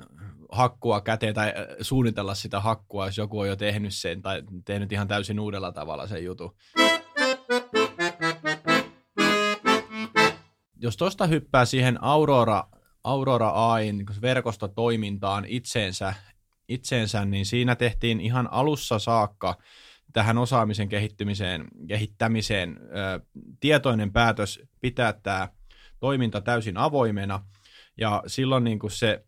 [0.53, 4.93] hakkua käteen tai äh, suunnitella sitä hakkua, jos joku on jo tehnyt sen tai tehnyt
[4.93, 6.55] ihan täysin uudella tavalla sen jutun.
[10.77, 12.65] Jos tuosta hyppää siihen Aurora
[13.05, 16.15] Aurora AIn niin verkostotoimintaan itseensä,
[16.69, 19.59] itseensä, niin siinä tehtiin ihan alussa saakka
[20.13, 23.21] tähän osaamisen kehittymiseen, kehittämiseen ö,
[23.61, 25.49] tietoinen päätös pitää tämä
[26.01, 27.45] toiminta täysin avoimena,
[27.97, 29.25] ja silloin niin kuin se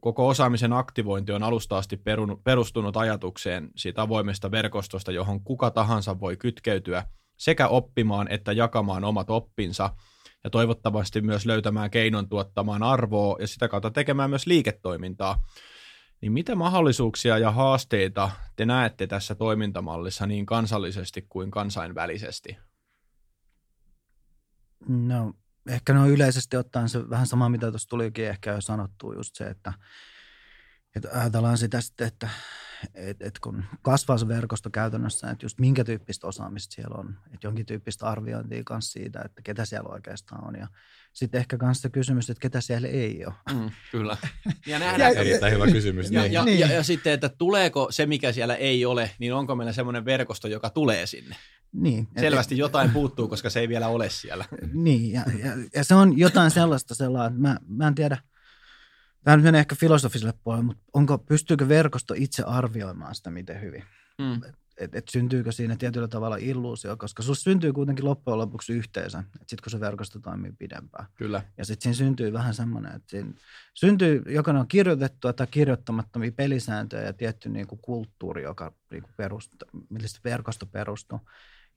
[0.00, 2.00] koko osaamisen aktivointi on alusta asti
[2.44, 7.04] perustunut ajatukseen siitä avoimesta verkostosta, johon kuka tahansa voi kytkeytyä
[7.36, 9.90] sekä oppimaan että jakamaan omat oppinsa–
[10.44, 15.42] ja toivottavasti myös löytämään keinon tuottamaan arvoa ja sitä kautta tekemään myös liiketoimintaa.
[16.20, 22.56] Niin mitä mahdollisuuksia ja haasteita te näette tässä toimintamallissa niin kansallisesti kuin kansainvälisesti?
[24.88, 25.34] No,
[25.68, 29.44] ehkä no yleisesti ottaen se vähän sama, mitä tuossa tulikin ehkä jo sanottu, just se,
[29.44, 29.72] että,
[30.96, 32.28] että ajatellaan sitä sitten, että
[32.94, 37.46] et, et kun kasvaa se verkosto käytännössä, että just minkä tyyppistä osaamista siellä on, että
[37.46, 40.68] jonkin tyyppistä arviointia kanssa siitä, että ketä siellä oikeastaan on ja
[41.12, 43.34] sitten ehkä myös se kysymys, että ketä siellä ei ole.
[43.54, 44.16] Mm, kyllä.
[44.66, 46.10] Ja nähdään, Erittäin hyvä kysymys.
[46.10, 46.32] Ja, niin.
[46.32, 46.58] ja, niin.
[46.58, 50.48] ja, ja sitten, että tuleeko se, mikä siellä ei ole, niin onko meillä semmoinen verkosto,
[50.48, 51.36] joka tulee sinne?
[51.72, 52.08] Niin.
[52.20, 54.44] Selvästi jotain puuttuu, koska se ei vielä ole siellä.
[54.72, 58.18] Niin, ja, ja, ja se on jotain sellaista sellaista, mä, mä en tiedä–
[59.24, 63.84] Tämä nyt menee ehkä filosofiselle puolelle, mutta onko, pystyykö verkosto itse arvioimaan sitä miten hyvin?
[64.18, 64.40] Mm.
[64.76, 69.58] Et, et syntyykö siinä tietyllä tavalla illuusio, koska sinussa syntyy kuitenkin loppujen lopuksi yhteisö, sitten
[69.62, 71.06] kun se verkosto toimii pidempään.
[71.14, 71.42] Kyllä.
[71.58, 73.32] Ja sitten siinä syntyy vähän semmoinen, että siinä
[73.74, 79.12] syntyy, joka on kirjoitettua tai kirjoittamattomia pelisääntöjä ja tietty niin kuin kulttuuri, joka niin kuin
[79.16, 79.58] perustuu,
[79.88, 81.20] mistä verkosto perustuu.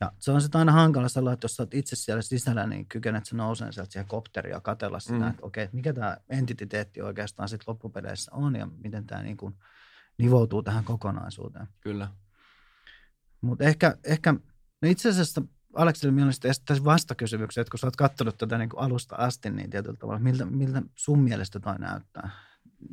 [0.02, 3.26] Ja se on sitten aina hankala sellainen, että jos olet itse siellä sisällä, niin kykenet
[3.26, 5.28] sä nouseen sieltä siihen kopteriin ja katsella sitä, mm.
[5.28, 9.56] että okei, mikä tämä entiteetti oikeastaan sitten loppupeleissä on ja miten tämä niin kuin
[10.18, 11.68] nivoutuu tähän kokonaisuuteen.
[11.82, 12.08] Kyllä.
[13.42, 14.34] Mutta ehkä, ehkä
[14.82, 15.42] no itse asiassa
[15.76, 19.70] Aleksille mielestäni esittäisi vastakysymyksiä, että kun sä oot katsonut tätä niin kuin alusta asti, niin
[19.70, 22.30] tietyllä tavalla, miltä, miltä sun mielestä toi näyttää?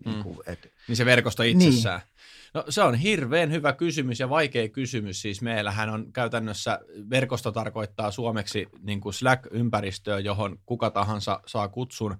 [0.04, 0.72] Niin, kuin, et...
[0.88, 2.00] niin se verkosto itsessään.
[2.00, 2.12] Niin.
[2.54, 5.22] No se on hirveän hyvä kysymys ja vaikea kysymys.
[5.22, 12.16] Siis meillähän on käytännössä, verkosto tarkoittaa suomeksi niin kuin Slack-ympäristöä, johon kuka tahansa saa kutsun.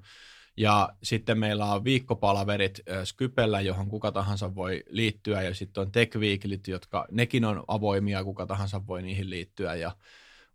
[0.57, 5.43] Ja sitten meillä on viikkopalaverit Skypellä, johon kuka tahansa voi liittyä.
[5.43, 9.97] Ja sitten on Tech Weeklyt, jotka nekin on avoimia, kuka tahansa voi niihin liittyä ja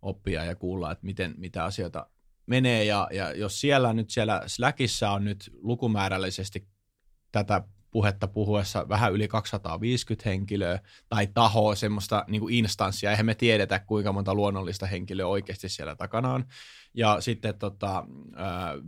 [0.02, 2.06] oppia ja kuulla, että miten, mitä asioita
[2.46, 2.84] menee.
[2.84, 6.66] Ja, ja jos siellä nyt siellä Slackissa on nyt lukumäärällisesti
[7.32, 13.10] tätä puhetta puhuessa vähän yli 250 henkilöä tai tahoa, semmoista niin kuin instanssia.
[13.10, 16.44] Eihän me tiedetä, kuinka monta luonnollista henkilöä oikeasti siellä takana on.
[16.94, 18.06] Ja sitten tota,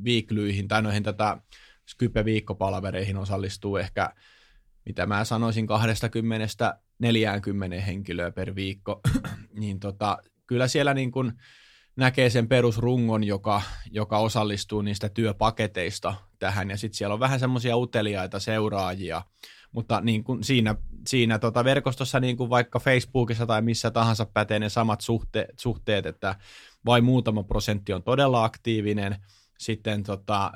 [0.05, 1.37] viiklyihin tai noihin tätä
[1.87, 4.15] Skype-viikkopalvereihin osallistuu ehkä,
[4.85, 9.01] mitä mä sanoisin, 20 40 henkilöä per viikko,
[9.61, 11.33] niin tota, kyllä siellä niin kuin
[11.97, 17.77] näkee sen perusrungon, joka, joka osallistuu niistä työpaketeista tähän, ja sitten siellä on vähän semmoisia
[17.77, 19.23] uteliaita seuraajia,
[19.73, 20.75] mutta niin kuin siinä,
[21.07, 26.07] siinä tota verkostossa, niin kuin vaikka Facebookissa tai missä tahansa pätee ne samat suhteet, suhteet
[26.07, 26.35] että
[26.87, 29.17] vain muutama prosentti on todella aktiivinen,
[29.59, 30.53] sitten tota,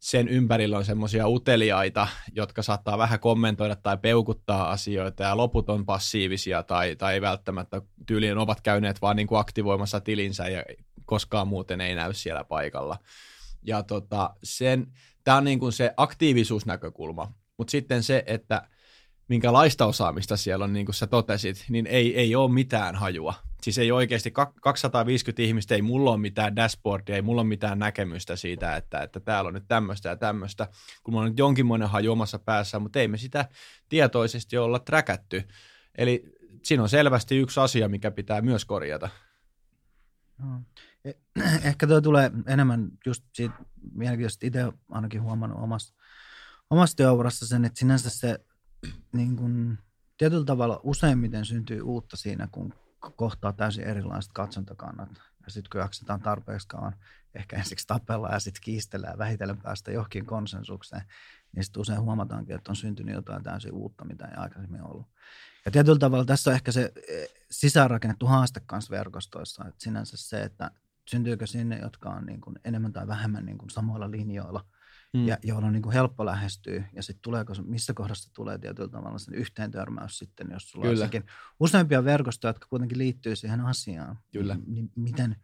[0.00, 5.86] sen ympärillä on semmoisia uteliaita, jotka saattaa vähän kommentoida tai peukuttaa asioita, ja loput on
[5.86, 10.64] passiivisia tai, tai ei välttämättä tyyliin ovat käyneet vaan niin kuin aktivoimassa tilinsä ja
[11.04, 12.98] koskaan muuten ei näy siellä paikalla.
[13.62, 14.86] Ja tota, sen,
[15.24, 18.68] tämä on niin kuin se aktiivisuusnäkökulma, mutta sitten se, että
[19.28, 23.34] minkälaista osaamista siellä on, niin kuin sä totesit, niin ei, ei ole mitään hajua.
[23.62, 28.36] Siis ei oikeasti 250 ihmistä, ei mulla ole mitään dashboardia, ei mulla ole mitään näkemystä
[28.36, 30.68] siitä, että, että täällä on nyt tämmöistä ja tämmöistä,
[31.02, 33.48] kun mulla on nyt jonkinmoinen haju omassa päässä, mutta ei me sitä
[33.88, 35.42] tietoisesti olla träkätty.
[35.98, 36.24] Eli
[36.64, 39.08] siinä on selvästi yksi asia, mikä pitää myös korjata.
[41.04, 41.12] E-
[41.68, 43.54] ehkä tuo tulee enemmän just siitä
[43.92, 45.94] mielenkiintoista, itse ainakin huomannut omassa,
[46.70, 48.38] omassa työurassa sen, että sinänsä se
[49.12, 49.78] niin kuin,
[50.18, 55.08] tietyllä tavalla useimmiten syntyy uutta siinä, kun kohtaa täysin erilaiset katsontakannat.
[55.44, 56.96] Ja sitten kun jaksetaan tarpeeksikaan
[57.34, 61.02] ehkä ensiksi tapella ja sitten kiistellään vähitellen päästä johonkin konsensukseen,
[61.56, 65.06] niin sitten usein huomataankin, että on syntynyt jotain täysin uutta, mitä ei aikaisemmin ollut.
[65.64, 70.42] Ja tietyllä tavalla tässä on ehkä se e, sisäänrakennettu haaste kanssa verkostoissa, että sinänsä se,
[70.42, 70.70] että
[71.08, 74.64] syntyykö sinne, jotka on niin kuin enemmän tai vähemmän niin kuin samoilla linjoilla–
[75.12, 75.26] mm.
[75.26, 76.84] ja joilla on niin kuin helppo lähestyä.
[76.92, 81.04] Ja sitten tuleeko, missä kohdassa tulee tietyllä tavalla sen yhteen törmäys sitten, jos sulla Kyllä.
[81.14, 81.22] on
[81.60, 84.18] useampia verkostoja, jotka kuitenkin liittyy siihen asiaan.
[84.32, 84.58] Kyllä.
[84.66, 85.36] Niin miten,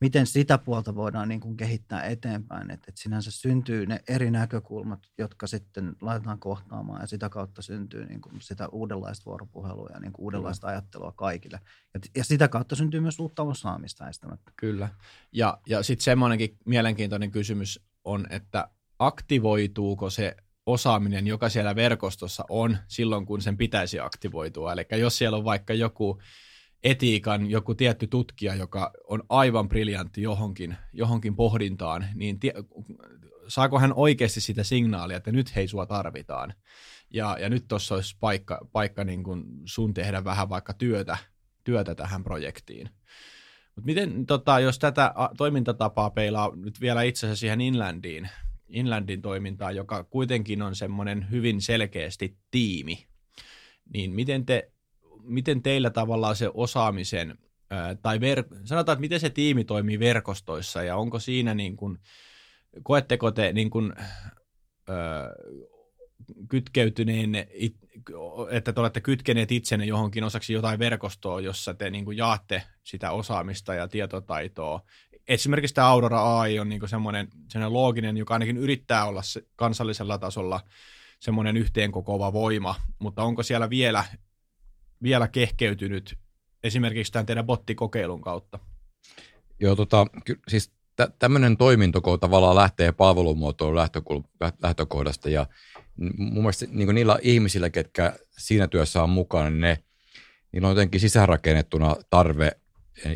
[0.00, 5.00] miten sitä puolta voidaan niin kuin kehittää eteenpäin, että, että sinänsä syntyy ne eri näkökulmat,
[5.18, 10.12] jotka sitten laitetaan kohtaamaan ja sitä kautta syntyy niin kuin sitä uudenlaista vuoropuhelua ja niin
[10.12, 10.72] kuin uudenlaista Kyllä.
[10.72, 11.60] ajattelua kaikille.
[11.94, 14.52] Ja, ja sitä kautta syntyy myös uutta osaamista estämättä.
[14.56, 14.88] Kyllä.
[15.32, 18.68] Ja, ja sitten semmoinenkin mielenkiintoinen kysymys on, että
[19.06, 20.36] aktivoituuko se
[20.66, 24.72] osaaminen, joka siellä verkostossa on silloin, kun sen pitäisi aktivoitua.
[24.72, 26.20] Eli jos siellä on vaikka joku
[26.84, 32.52] etiikan joku tietty tutkija, joka on aivan briljantti johonkin, johonkin pohdintaan, niin tie,
[33.48, 36.54] saako hän oikeasti sitä signaalia, että nyt hei sua tarvitaan.
[37.10, 41.16] Ja, ja nyt tuossa olisi paikka, paikka niin kuin sun tehdä vähän vaikka työtä,
[41.64, 42.90] työtä tähän projektiin.
[43.74, 48.28] Mutta miten, tota, jos tätä toimintatapaa peilaa nyt vielä itse asiassa siihen Inlandiin,
[48.68, 53.06] Inlandin toimintaa, joka kuitenkin on semmoinen hyvin selkeästi tiimi,
[53.94, 54.72] niin miten, te,
[55.22, 57.38] miten teillä tavallaan se osaamisen,
[58.02, 61.98] tai ver, sanotaan, että miten se tiimi toimii verkostoissa, ja onko siinä niin kuin,
[62.82, 63.92] koetteko te niin kuin,
[64.88, 65.30] ää,
[66.48, 67.34] kytkeytyneen,
[68.50, 73.10] että te olette kytkeneet itsenne johonkin osaksi jotain verkostoa, jossa te niin kuin jaatte sitä
[73.10, 74.80] osaamista ja tietotaitoa
[75.28, 80.18] esimerkiksi tämä Aurora AI on niin semmoinen, semmoinen looginen, joka ainakin yrittää olla se kansallisella
[80.18, 80.60] tasolla
[81.20, 84.04] semmoinen yhteenkokoava voima, mutta onko siellä vielä,
[85.02, 86.18] vielä kehkeytynyt
[86.62, 88.58] esimerkiksi tämän teidän bottikokeilun kautta?
[89.60, 93.76] Joo, tota, ky- siis tä- tämmöinen toiminto, tavallaan lähtee palvelumuotoon
[94.62, 95.46] lähtökohdasta ja
[96.16, 99.78] mun mielestä niin niillä ihmisillä, ketkä siinä työssä on mukana, niin ne,
[100.52, 102.52] niillä on jotenkin sisäänrakennettuna tarve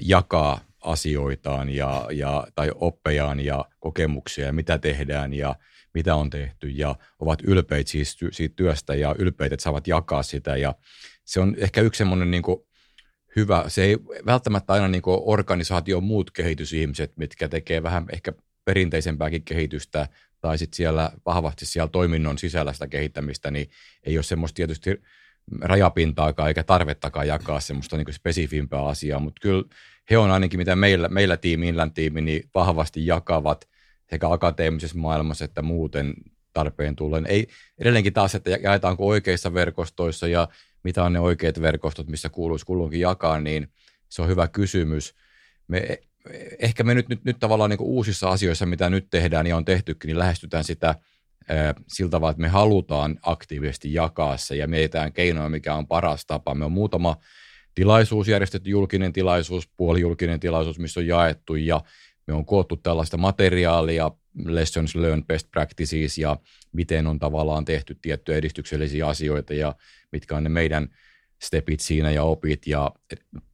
[0.02, 5.56] jakaa asioitaan ja, ja, tai oppejaan ja kokemuksia ja mitä tehdään ja
[5.94, 10.56] mitä on tehty ja ovat ylpeitä siis siitä työstä ja ylpeitä, että saavat jakaa sitä.
[10.56, 10.74] Ja
[11.24, 12.42] se on ehkä yksi semmoinen niin
[13.36, 18.32] hyvä, se ei välttämättä aina niin organisaation muut kehitysihmiset, mitkä tekee vähän ehkä
[18.64, 20.08] perinteisempääkin kehitystä
[20.40, 23.70] tai sitten siellä vahvasti siellä toiminnon sisällä sitä kehittämistä, niin
[24.02, 25.02] ei ole semmoista tietysti
[25.60, 29.64] rajapintaakaan eikä tarvettakaan jakaa semmoista niin spesifimpää asiaa, mutta kyllä
[30.10, 33.68] he on ainakin, mitä meillä, meillä tiimi, Inland tiimi, niin vahvasti jakavat
[34.10, 36.14] sekä akateemisessa maailmassa että muuten
[36.52, 37.26] tarpeen tullen.
[37.26, 37.46] Ei
[37.78, 40.48] edelleenkin taas, että jaetaanko oikeissa verkostoissa ja
[40.82, 43.68] mitä on ne oikeat verkostot, missä kuuluisi kulloinkin jakaa, niin
[44.08, 45.14] se on hyvä kysymys.
[45.68, 45.98] Me,
[46.58, 50.08] ehkä me nyt, nyt, nyt tavallaan niin uusissa asioissa, mitä nyt tehdään ja on tehtykin,
[50.08, 50.94] niin lähestytään sitä
[51.48, 56.26] ää, sillä tavalla, että me halutaan aktiivisesti jakaa se ja mietitään keinoja, mikä on paras
[56.26, 56.54] tapa.
[56.54, 57.16] Me on muutama
[57.78, 61.80] tilaisuus järjestetty, julkinen tilaisuus, puolijulkinen tilaisuus, missä on jaettu ja
[62.26, 64.10] me on koottu tällaista materiaalia,
[64.44, 66.36] lessons learned, best practices ja
[66.72, 69.74] miten on tavallaan tehty tiettyjä edistyksellisiä asioita ja
[70.12, 70.88] mitkä on ne meidän
[71.42, 72.90] stepit siinä ja opit ja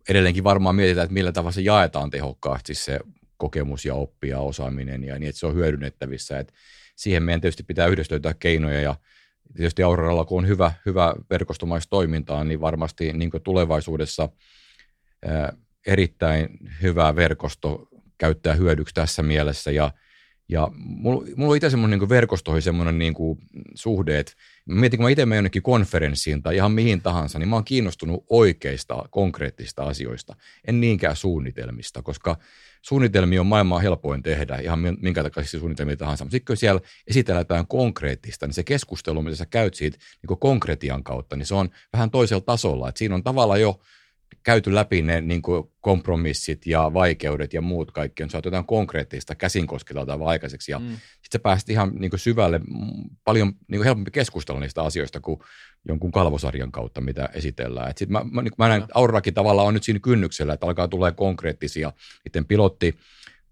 [0.09, 3.01] edelleenkin varmaan mietitään, että millä tavalla se jaetaan tehokkaasti se
[3.37, 6.39] kokemus ja oppi ja osaaminen ja niin, että se on hyödynnettävissä.
[6.39, 6.53] Että
[6.97, 8.97] siihen meidän tietysti pitää yhdessä löytää keinoja ja
[9.57, 14.29] tietysti Auroralla, kun on hyvä, hyvä verkostomaistoimintaa, niin varmasti niin tulevaisuudessa
[15.87, 16.49] erittäin
[16.83, 17.89] hyvä verkosto
[18.19, 19.71] käyttää hyödyksi tässä mielessä.
[19.71, 19.93] Ja,
[20.49, 23.15] ja mulla, mulla on itse semmoinen niin verkostoihin semmoinen niin
[23.75, 24.33] suhde, että
[24.67, 28.25] mietin, kun mä itse menen jonnekin konferenssiin tai ihan mihin tahansa, niin mä oon kiinnostunut
[28.31, 30.37] oikeista, konkreettista asioista,
[30.67, 32.37] en niinkään suunnitelmista, koska
[32.85, 36.25] suunnitelmia on maailmaa helpoin tehdä, ihan minkä takia suunnitelmia tahansa.
[36.25, 40.39] Mutta sitten kun siellä esitellään jotain konkreettista, niin se keskustelu, mitä sä käyt siitä niin
[40.39, 42.89] konkretian kautta, niin se on vähän toisella tasolla.
[42.89, 43.81] Et siinä on tavallaan jo
[44.43, 49.35] käyty läpi ne niin kuin kompromissit ja vaikeudet ja muut kaikki, on saatu jotain konkreettista
[49.35, 50.73] käsin kosketeltavaa aikaiseksi.
[50.73, 50.87] Ja mm.
[50.89, 52.61] sitten sä pääsit ihan niin kuin syvälle,
[53.25, 55.41] paljon niin kuin helpompi keskustella niistä asioista kuin
[55.89, 57.91] jonkun kalvosarjan kautta, mitä esitellään.
[57.91, 61.13] Et sit mä, mä, mä näen, Aurakin tavallaan on nyt siinä kynnyksellä, että alkaa tulee
[61.13, 61.93] konkreettisia
[62.25, 62.99] niiden pilotti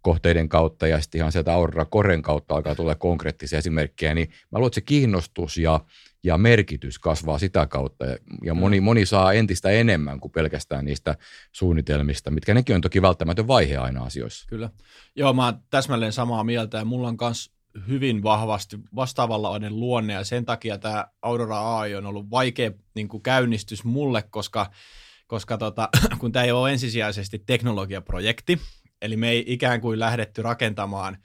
[0.03, 4.59] kohteiden kautta ja sitten ihan sieltä Aurora Koren kautta alkaa tulla konkreettisia esimerkkejä, niin mä
[4.59, 5.81] luulen, että se kiinnostus ja
[6.25, 8.05] ja merkitys kasvaa sitä kautta.
[8.45, 8.85] Ja moni, mm.
[8.85, 11.17] moni saa entistä enemmän kuin pelkästään niistä
[11.53, 14.47] suunnitelmista, mitkä nekin on toki välttämätön vaihe aina asioissa.
[14.49, 14.71] Kyllä.
[15.17, 17.51] Joo, mä täsmälleen samaa mieltä ja mulla on myös
[17.89, 23.23] hyvin vahvasti vastaavanlainen luonne ja sen takia tämä Aurora AI on ollut vaikea niin kuin
[23.23, 24.71] käynnistys mulle, koska,
[25.27, 25.89] koska tota,
[26.21, 28.61] kun tämä ei ole ensisijaisesti teknologiaprojekti,
[29.03, 31.19] eli me ei ikään kuin lähdetty rakentamaan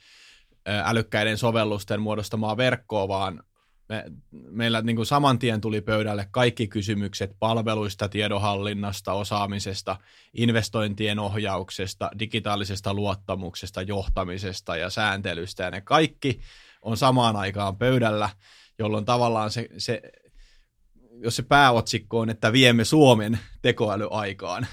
[0.68, 3.44] älykkäiden sovellusten muodostamaa verkkoa, vaan
[3.90, 9.98] me, meillä niin kuin saman tien tuli pöydälle kaikki kysymykset palveluista, tiedonhallinnasta, osaamisesta,
[10.34, 15.64] investointien ohjauksesta, digitaalisesta luottamuksesta, johtamisesta ja sääntelystä.
[15.64, 16.40] Ja ne kaikki
[16.82, 18.30] on samaan aikaan pöydällä,
[18.80, 20.02] jolloin tavallaan se, se
[21.24, 24.68] jos se pääotsikko on, että viemme Suomen tekoälyaikaan,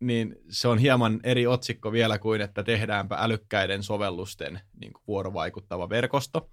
[0.00, 5.88] niin se on hieman eri otsikko vielä kuin, että tehdäänpä älykkäiden sovellusten niin kuin vuorovaikuttava
[5.88, 6.50] verkosto.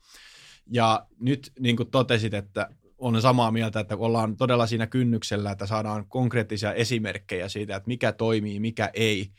[0.71, 5.65] Ja nyt niin kuin totesit, että on samaa mieltä, että ollaan todella siinä kynnyksellä, että
[5.65, 9.31] saadaan konkreettisia esimerkkejä siitä, että mikä toimii, mikä ei.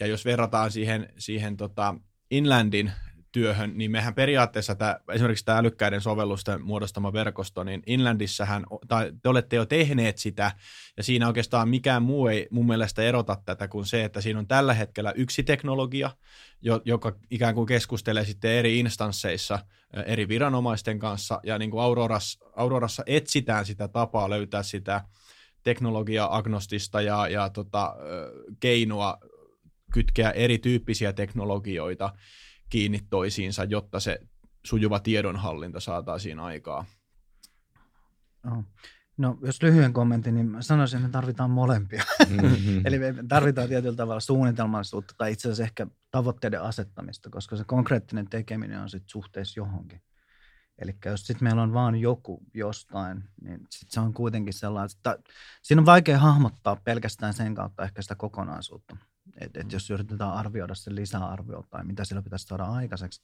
[0.00, 1.94] Ja jos verrataan siihen, siihen tota
[2.30, 2.92] Inlandin
[3.32, 9.28] työhön, niin mehän periaatteessa tämä, esimerkiksi tämä älykkäiden sovellusten muodostama verkosto, niin Inlandissähän, tai te
[9.28, 10.52] olette jo tehneet sitä,
[10.96, 14.46] ja siinä oikeastaan mikään muu ei mun mielestä erota tätä kuin se, että siinä on
[14.46, 16.10] tällä hetkellä yksi teknologia,
[16.84, 19.58] joka ikään kuin keskustelee sitten eri instansseissa
[20.06, 25.04] eri viranomaisten kanssa, ja niin kuin Aurorassa, Aurorassa etsitään sitä tapaa löytää sitä
[25.62, 27.96] teknologia-agnostista ja, ja tota,
[28.60, 29.18] keinoa
[29.92, 32.12] kytkeä erityyppisiä teknologioita
[32.70, 34.20] kiinni toisiinsa, jotta se
[34.64, 36.84] sujuva tiedonhallinta saataisiin aikaa.
[38.44, 38.64] No.
[39.16, 42.04] No, jos lyhyen kommentin, niin sanoisin, että me tarvitaan molempia.
[42.28, 42.82] Mm-hmm.
[42.86, 48.28] Eli me tarvitaan tietyllä tavalla suunnitelmallisuutta tai itse asiassa ehkä tavoitteiden asettamista, koska se konkreettinen
[48.28, 50.02] tekeminen on sitten suhteessa johonkin.
[50.78, 55.18] Eli jos sitten meillä on vaan joku jostain, niin sit se on kuitenkin sellainen, että
[55.62, 58.96] siinä on vaikea hahmottaa pelkästään sen kautta ehkä sitä kokonaisuutta.
[59.38, 63.22] Et, et jos yritetään arvioida sen lisäarvio tai mitä sillä pitäisi saada aikaiseksi,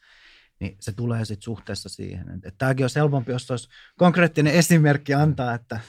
[0.60, 2.28] niin se tulee sitten suhteessa siihen.
[2.28, 5.80] Että, että tämäkin olisi helpompi, jos olisi konkreettinen esimerkki antaa, että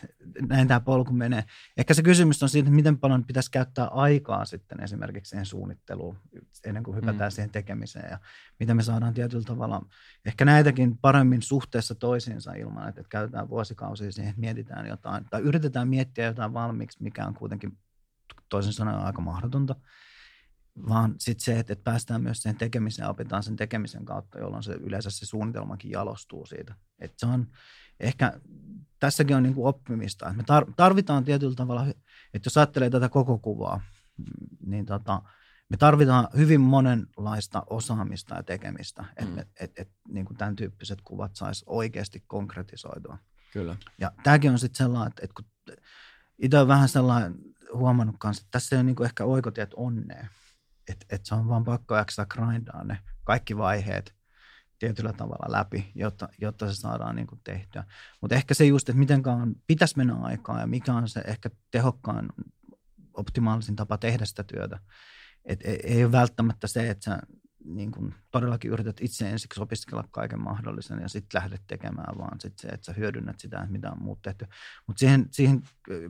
[0.47, 1.43] näin tämä polku menee.
[1.77, 6.17] Ehkä se kysymys on siitä, että miten paljon pitäisi käyttää aikaa sitten esimerkiksi siihen suunnitteluun
[6.65, 7.33] ennen kuin hypätään mm.
[7.33, 8.19] siihen tekemiseen ja
[8.59, 9.85] miten me saadaan tietyllä tavalla
[10.25, 15.41] ehkä näitäkin paremmin suhteessa toisiinsa ilman, että, että käytetään vuosikausia siihen, että mietitään jotain tai
[15.41, 17.77] yritetään miettiä jotain valmiiksi, mikä on kuitenkin
[18.49, 19.75] toisin sanoen aika mahdotonta
[20.89, 24.63] vaan sitten se, että, että päästään myös sen tekemiseen ja opitaan sen tekemisen kautta, jolloin
[24.63, 26.75] se yleensä se suunnitelmakin jalostuu siitä.
[26.99, 27.47] Että se on
[27.99, 28.39] ehkä,
[28.99, 30.33] tässäkin on niin kuin oppimista.
[30.33, 30.43] Me
[30.75, 31.85] tarvitaan tietyllä tavalla,
[32.33, 33.81] että jos ajattelee tätä koko kuvaa,
[34.65, 35.21] niin tota,
[35.69, 39.39] me tarvitaan hyvin monenlaista osaamista ja tekemistä, että mm.
[39.39, 43.17] et, et, et, niin kuin tämän tyyppiset kuvat saisi oikeasti konkretisoitua.
[43.53, 43.75] Kyllä.
[43.97, 45.75] Ja tämäkin on sitten sellainen, että, että kun
[46.37, 47.35] itse olen vähän sellainen
[47.73, 50.29] huomannut kanssa, että tässä ei ole niin kuin ehkä oikotiet onneen
[50.89, 54.15] että et se on vaan pakko jaksaa grindaa ne kaikki vaiheet
[54.79, 57.83] tietyllä tavalla läpi, jotta, jotta se saadaan niin kuin tehtyä.
[58.21, 59.23] Mutta ehkä se just, että miten
[59.67, 62.29] pitäisi mennä aikaa ja mikä on se ehkä tehokkaan
[63.13, 64.79] optimaalisin tapa tehdä sitä työtä.
[65.45, 67.19] Et ei, ei ole välttämättä se, että sä
[67.67, 72.59] niin kuin todellakin yrität itse ensiksi opiskella kaiken mahdollisen ja sitten lähdet tekemään, vaan sit
[72.59, 74.47] se, että sä hyödynnät sitä, mitä on muut tehty.
[74.87, 75.61] Mutta siihen, siihen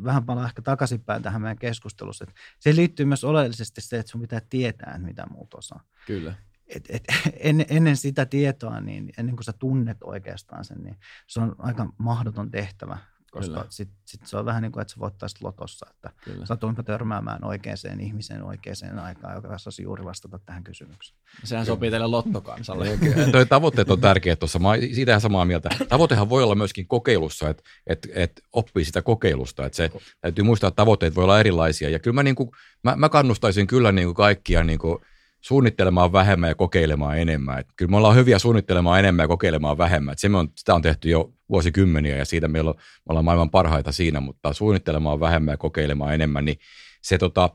[0.03, 4.21] vähän palaa ehkä takaisinpäin tähän meidän keskustelussa, että siihen liittyy myös oleellisesti se, että sun
[4.21, 5.83] pitää tietää, mitä muut osaa.
[6.07, 6.33] Kyllä.
[6.67, 7.03] Et, et,
[7.39, 10.97] ennen, ennen sitä tietoa, niin ennen kuin sä tunnet oikeastaan sen, niin
[11.27, 12.97] se on aika mahdoton tehtävä
[13.31, 16.45] koska sitten sit se on vähän niin kuin, että sä voittaisit lotossa, että Kyllä.
[16.45, 21.19] satuinpa törmäämään oikeaan ihmiseen oikeaan aikaan, joka osasi juuri vastata tähän kysymykseen.
[21.43, 22.99] Sehän sopii teille lottokansalle.
[23.31, 25.69] Toi tavoitteet on tärkeät tuossa, mä siitä ihan samaa mieltä.
[25.89, 30.67] Tavoitehan voi olla myöskin kokeilussa, että et, et oppii sitä kokeilusta, että se täytyy muistaa,
[30.67, 32.49] että tavoitteet voi olla erilaisia, ja kyllä mä, niin kuin,
[32.83, 34.99] mä, mä kannustaisin kyllä niin kuin kaikkia niin kuin,
[35.47, 37.59] suunnittelemaan vähemmän ja kokeilemaan enemmän.
[37.59, 40.11] Et kyllä me ollaan hyviä suunnittelemaan enemmän ja kokeilemaan vähemmän.
[40.11, 43.25] Et se me on, sitä on tehty jo vuosikymmeniä ja siitä meillä on, me ollaan
[43.25, 46.57] maailman parhaita siinä, mutta suunnittelemaan vähemmän ja kokeilemaan enemmän, niin
[47.01, 47.49] se tota,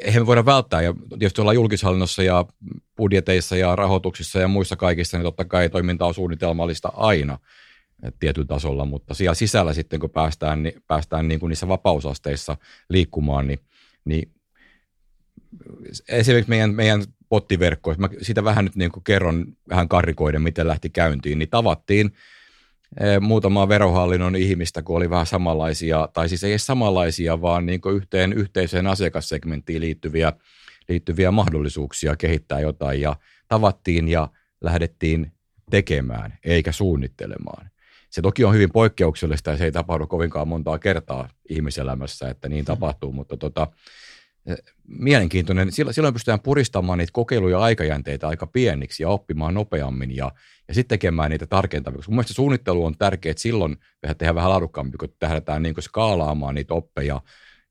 [0.00, 0.82] eihän me voida välttää.
[0.82, 2.44] Ja tietysti ollaan julkishallinnossa ja
[2.96, 7.38] budjeteissa ja rahoituksissa ja muissa kaikissa, niin totta kai toiminta on suunnitelmallista aina
[8.18, 12.56] tietyllä tasolla, mutta siellä sisällä sitten, kun päästään, niin, päästään niin kuin niissä vapausasteissa
[12.88, 13.58] liikkumaan, niin,
[14.04, 14.35] niin
[16.08, 21.38] esimerkiksi meidän, meidän pottiverkko, mä sitä vähän nyt niin kerron vähän karrikoiden, miten lähti käyntiin,
[21.38, 22.12] niin tavattiin
[23.00, 27.80] eh, muutamaa verohallinnon ihmistä, kun oli vähän samanlaisia, tai siis ei edes samanlaisia, vaan niin
[27.94, 30.32] yhteen yhteiseen asiakassegmenttiin liittyviä,
[30.88, 33.16] liittyviä mahdollisuuksia kehittää jotain, ja
[33.48, 34.28] tavattiin ja
[34.60, 35.32] lähdettiin
[35.70, 37.70] tekemään, eikä suunnittelemaan.
[38.10, 42.64] Se toki on hyvin poikkeuksellista ja se ei tapahdu kovinkaan montaa kertaa ihmiselämässä, että niin
[42.64, 43.66] tapahtuu, mutta tota,
[44.88, 45.72] mielenkiintoinen.
[45.72, 50.32] Silloin pystytään puristamaan niitä kokeiluja aikajänteitä aika pieniksi ja oppimaan nopeammin ja,
[50.68, 52.02] ja sitten tekemään niitä tarkentavia.
[52.08, 56.74] Mun mielestä suunnittelu on tärkeää, että silloin tehdään vähän laadukkaampi, kun tähdätään niin skaalaamaan niitä
[56.74, 57.20] oppeja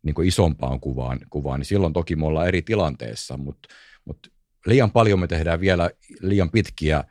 [0.04, 3.70] niin isompaan kuvaan, kuvaan, niin silloin toki me ollaan eri tilanteessa, mutta,
[4.06, 4.30] mutta
[4.66, 5.90] liian paljon me tehdään vielä
[6.22, 7.04] liian pitkiä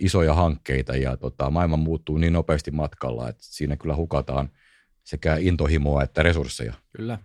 [0.00, 4.50] isoja hankkeita ja tota, maailma muuttuu niin nopeasti matkalla, että siinä kyllä hukataan
[5.04, 6.74] sekä intohimoa että resursseja.
[6.96, 7.18] Kyllä.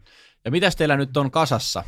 [0.47, 1.83] Ja mitäs teillä nyt on kasassa?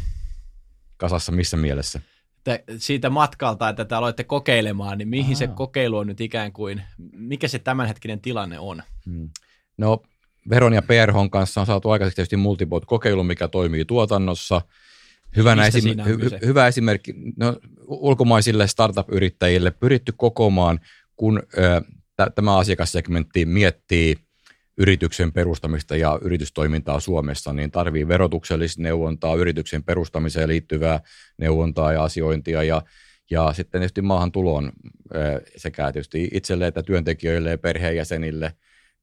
[0.98, 2.02] Kasassa missä mielessä?
[2.44, 5.36] Te, siitä matkalta, että te aloitte kokeilemaan, niin mihin Aha.
[5.36, 6.82] se kokeilu on nyt ikään kuin,
[7.14, 8.84] mikä se tämänhetkinen tilanne on?
[9.06, 9.30] Hmm.
[9.78, 10.04] No
[10.50, 14.62] Veron ja PRHn kanssa on saatu aikaiseksi tietysti multibot-kokeilu, mikä toimii tuotannossa.
[15.36, 17.56] Hyvänä esim- hy- hyvä esimerkki no,
[17.88, 20.80] ulkomaisille startup-yrittäjille pyritty kokoamaan,
[21.16, 21.82] kun ö,
[22.16, 24.16] t- tämä asiakassegmentti miettii–
[24.80, 31.00] yrityksen perustamista ja yritystoimintaa Suomessa, niin tarvii verotuksellista neuvontaa, yrityksen perustamiseen liittyvää
[31.38, 32.82] neuvontaa ja asiointia ja,
[33.32, 34.72] ja sitten tietysti maahantuloon
[35.58, 38.54] sekä tietysti itselle että työntekijöille ja perheenjäsenille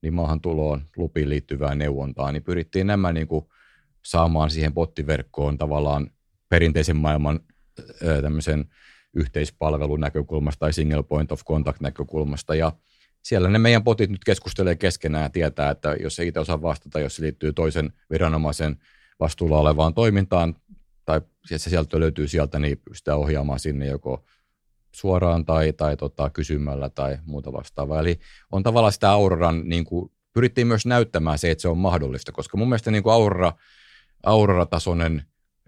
[0.03, 3.47] niin maahantuloon lupiin liittyvää neuvontaa, niin pyrittiin nämä niin kuin
[4.05, 6.11] saamaan siihen pottiverkkoon tavallaan
[6.49, 7.41] perinteisen maailman
[8.23, 8.65] tämmöisen
[9.15, 12.73] yhteispalvelun näkökulmasta tai single point of contact näkökulmasta ja
[13.27, 17.01] siellä ne meidän potit nyt keskustelee keskenään ja tietää, että jos ei itse osaa vastata,
[17.01, 18.77] jos se liittyy toisen viranomaisen
[19.21, 20.57] vastuulla olevaan toimintaan
[21.05, 24.25] tai se sieltä löytyy sieltä, niin pystytään ohjaamaan sinne joko
[24.93, 28.01] suoraan tai, tai tota, kysymällä tai muuta vastaavaa.
[28.01, 28.21] Eli
[28.53, 32.57] on tavallaan sitä Auroran, niin kuin, pyrittiin myös näyttämään se, että se on mahdollista, koska
[32.57, 33.53] mun mielestä niin kuin Aurora,
[34.23, 35.23] Aurora-tasoinen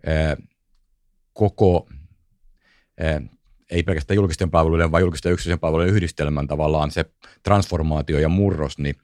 [0.06, 0.36] ää,
[1.32, 1.88] koko
[3.70, 7.04] ei pelkästään julkisten palveluiden, vaan julkisten yksityisen palveluiden yhdistelmän tavallaan se
[7.42, 8.94] transformaatio ja murros, niin,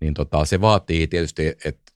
[0.00, 1.92] niin tota, se vaatii tietysti, että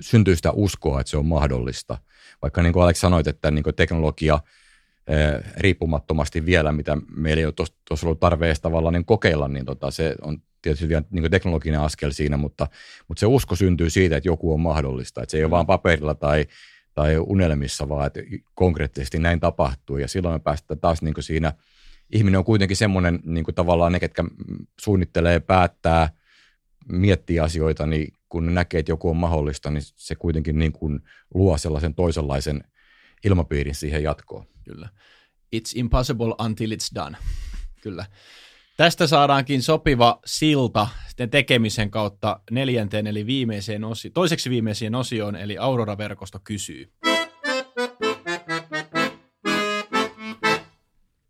[0.00, 1.98] syntyy sitä uskoa, että se on mahdollista.
[2.42, 4.40] Vaikka niin kuin Alex sanoit, että niin kuin teknologia
[5.06, 7.54] eh, riippumattomasti vielä, mitä meillä ei ole
[7.88, 11.80] tuossa ollut tarve edes tavallaan niin kokeilla, niin tota, se on tietysti vielä niin teknologinen
[11.80, 12.66] askel siinä, mutta,
[13.08, 15.22] mutta se usko syntyy siitä, että joku on mahdollista.
[15.22, 16.46] Että se ei ole vain paperilla tai
[16.96, 18.20] tai unelmissa, vaan että
[18.54, 19.98] konkreettisesti näin tapahtuu.
[19.98, 21.52] Ja silloin me päästään taas niin kuin siinä,
[22.12, 24.24] ihminen on kuitenkin semmoinen niin kuin tavallaan ne, ketkä
[24.80, 26.10] suunnittelee, päättää,
[26.88, 31.00] miettii asioita, niin kun näkee, että joku on mahdollista, niin se kuitenkin niin kuin
[31.34, 32.64] luo sellaisen toisenlaisen
[33.24, 34.46] ilmapiirin siihen jatkoon.
[34.64, 34.88] Kyllä.
[35.56, 37.16] It's impossible until it's done.
[37.82, 38.06] Kyllä.
[38.76, 45.56] Tästä saadaankin sopiva silta sitten tekemisen kautta neljänteen eli viimeiseen osi- toiseksi viimeiseen osioon, eli
[45.58, 46.92] Aurora-verkosto kysyy.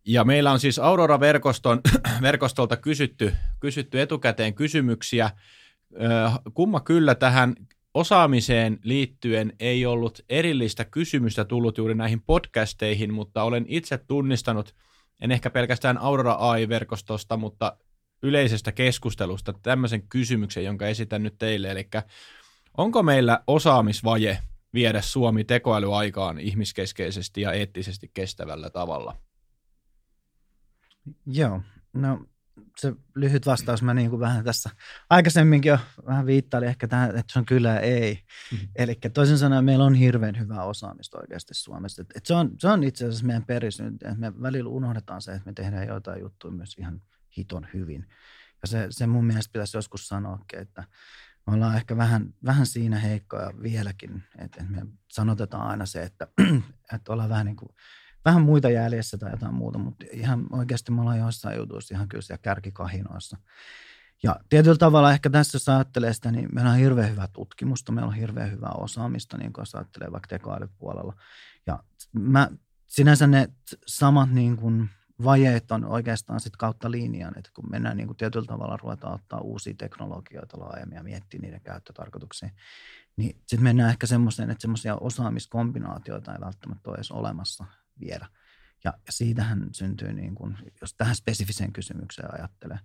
[0.07, 1.81] Ja meillä on siis Aurora-verkoston
[2.23, 5.31] verkostolta kysytty, kysytty etukäteen kysymyksiä.
[6.55, 7.55] Kumma kyllä tähän
[7.95, 14.75] osaamiseen liittyen ei ollut erillistä kysymystä tullut juuri näihin podcasteihin, mutta olen itse tunnistanut–
[15.21, 17.77] en ehkä pelkästään Aurora AI-verkostosta, mutta
[18.23, 21.71] yleisestä keskustelusta tämmöisen kysymyksen, jonka esitän nyt teille.
[21.71, 21.89] Eli
[22.77, 24.39] onko meillä osaamisvaje
[24.75, 29.17] viedä Suomi tekoälyaikaan ihmiskeskeisesti ja eettisesti kestävällä tavalla?
[31.27, 31.61] Joo,
[31.93, 32.27] no
[32.79, 34.71] se lyhyt vastaus, mä niin kuin vähän tässä
[35.11, 38.15] aikaisemminkin jo vähän viittailin ehkä tähän, että se on kyllä ei.
[38.53, 38.69] Mm-hmm.
[38.77, 42.03] Eli toisin sanoen meillä on hirveän hyvää osaamista oikeasti Suomessa.
[42.03, 45.33] Et, et se, on, se on itse asiassa meidän perisy, että me välillä unohdetaan se,
[45.33, 47.03] että me tehdään jotain juttuja myös ihan
[47.37, 48.07] hiton hyvin.
[48.63, 50.85] Ja se, se mun mielestä pitäisi joskus sanoa, että
[51.47, 56.29] me ollaan ehkä vähän, vähän siinä heikkoja vieläkin, että me sanotetaan aina se, että,
[56.95, 57.71] että ollaan vähän niin kuin,
[58.27, 62.23] vähän muita jäljessä tai jotain muuta, mutta ihan oikeasti me ollaan joissain jutuissa ihan kyllä
[62.23, 63.37] siellä kärkikahinoissa.
[64.23, 68.09] Ja tietyllä tavalla ehkä tässä, jos ajattelee sitä, niin meillä on hirveän hyvää tutkimusta, meillä
[68.09, 71.15] on hirveän hyvää osaamista, niin kuin jos ajattelee vaikka tekoälypuolella.
[71.67, 72.51] Ja mä,
[72.87, 73.49] sinänsä ne
[73.87, 74.91] samat niin kuin
[75.25, 79.41] vajeet on oikeastaan sit kautta linjan, että kun mennään niin kuin tietyllä tavalla ruvetaan ottaa
[79.41, 82.51] uusia teknologioita laajemmin ja miettiä niiden käyttötarkoituksia,
[83.17, 87.65] niin sitten mennään ehkä semmoiseen, että semmoisia osaamiskombinaatioita ei välttämättä ole edes olemassa
[88.01, 88.27] vielä.
[88.85, 92.79] Ja, ja siitähän syntyy, niin kuin, jos tähän spesifiseen kysymykseen ajattelee.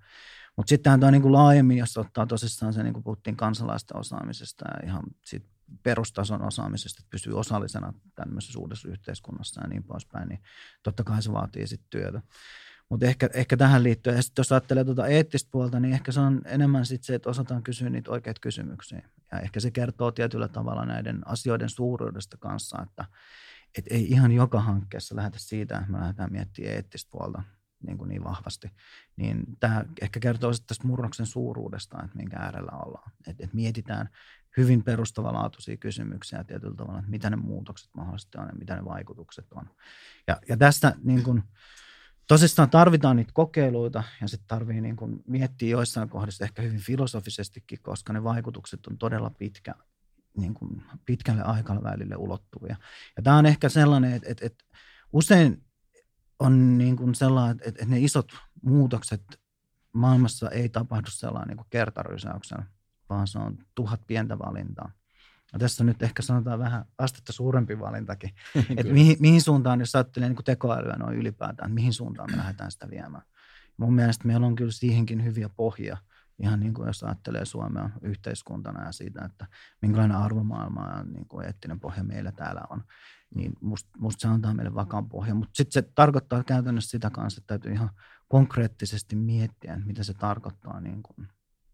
[0.58, 4.66] Mutta sitten tämä niin kuin laajemmin, jos ottaa tosissaan se, niin kuin puhuttiin kansalaisten osaamisesta
[4.68, 5.48] ja ihan siitä
[5.84, 10.40] perustason osaamisesta, että pysyy osallisena tämmöisessä uudessa yhteiskunnassa ja niin poispäin, niin
[10.84, 12.22] totta kai se vaatii sitten työtä.
[12.90, 16.20] Mutta ehkä, ehkä tähän liittyen, ja sitten jos ajattelee tuota eettistä puolta, niin ehkä se
[16.20, 19.10] on enemmän sit se, että osataan kysyä niitä oikeita kysymyksiä.
[19.32, 23.06] Ja ehkä se kertoo tietyllä tavalla näiden asioiden suuruudesta kanssa, että
[23.78, 27.44] et ei ihan joka hankkeessa lähdetä siitä, että me lähdetään miettimään eettistä puolta
[27.88, 28.72] niin, kuin niin vahvasti.
[29.16, 33.12] Niin tämä ehkä kertoo tästä murroksen suuruudesta, että minkä äärellä ollaan.
[33.28, 34.10] Että et mietitään
[34.58, 39.54] hyvin perustavanlaatuisia kysymyksiä tietyllä tavalla, että mitä ne muutokset mahdollisesti on ja mitä ne vaikutukset
[39.54, 39.70] on.
[40.28, 41.44] Ja, ja tästä niin kuin,
[42.28, 47.80] tosissaan tarvitaan niitä kokeiluita ja sitten tarvii niin kuin miettiä joissain kohdissa ehkä hyvin filosofisestikin,
[47.82, 49.76] koska ne vaikutukset on todella pitkä,
[50.38, 52.76] niin kuin pitkälle aikavälille ulottuvia.
[53.18, 54.64] Ja tämä on ehkä sellainen, että, että, että
[55.14, 55.64] usein
[56.40, 59.24] on niin kuin sellainen, että, että ne isot muutokset
[59.94, 62.66] maailmassa ei tapahdu sellainen niin kuin kertarysäyksen,
[63.10, 64.92] vaan se on tuhat pientä valintaa.
[65.54, 68.30] Ja tässä nyt ehkä sanotaan vähän astetta suurempi valintakin,
[68.78, 72.90] että mihin, mihin suuntaan, jos ajattelee niin tekoälyä noin ylipäätään, mihin suuntaan me lähdetään sitä
[72.90, 73.24] viemään.
[73.78, 75.98] Mun mielestä meillä on kyllä siihenkin hyviä pohjia,
[76.42, 79.48] ihan niin kuin jos ajattelee Suomea yhteiskuntana ja siitä, että
[79.82, 82.84] minkälainen arvomaailma ja niin kuin eettinen pohja meillä täällä on,
[83.36, 85.36] niin musta must se antaa meille vakaan pohja.
[85.36, 87.90] Mutta sitten se tarkoittaa käytännössä sitä kanssa, että täytyy ihan
[88.28, 91.28] konkreettisesti miettiä, mitä se tarkoittaa niin kuin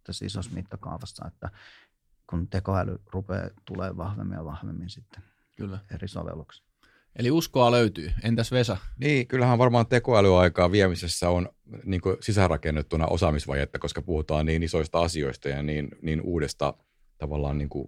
[0.04, 1.50] tässä isossa mittakaavassa, että
[2.30, 5.24] kun tekoäly rupeaa tulee vahvemmin ja vahvemmin sitten
[5.58, 5.80] Kyllä.
[5.92, 6.67] eri sovelluksia.
[7.18, 8.12] Eli uskoa löytyy.
[8.24, 8.78] Entäs Vesa?
[9.00, 11.50] Niin, kyllähän varmaan tekoälyaikaa viemisessä on
[11.84, 16.74] niin sisäänrakennettuna osaamisvajetta, koska puhutaan niin isoista asioista ja niin, niin uudesta
[17.18, 17.88] tavallaan niin kuin,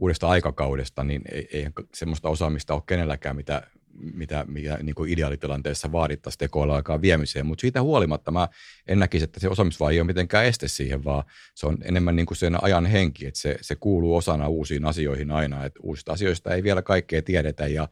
[0.00, 3.62] uudesta aikakaudesta, niin ei, ei semmoista osaamista ole kenelläkään, mitä
[3.94, 8.48] mitä, mitä niin kuin ideaalitilanteessa vaadittaisiin tekoälyaikaa viemiseen, mutta siitä huolimatta mä
[8.86, 12.36] en näkisi, että se osaamisvaihe ole mitenkään este siihen, vaan se on enemmän niin kuin
[12.36, 16.62] sen ajan henki, että se, se kuuluu osana uusiin asioihin aina, että uusista asioista ei
[16.62, 17.88] vielä kaikkea tiedetä ja,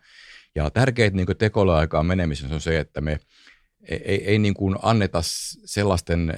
[0.54, 3.20] ja tärkeintä niin tekoälyaikaan menemisessä on se, että me
[3.88, 5.18] ei, ei, niin kuin anneta
[5.64, 6.34] sellaisten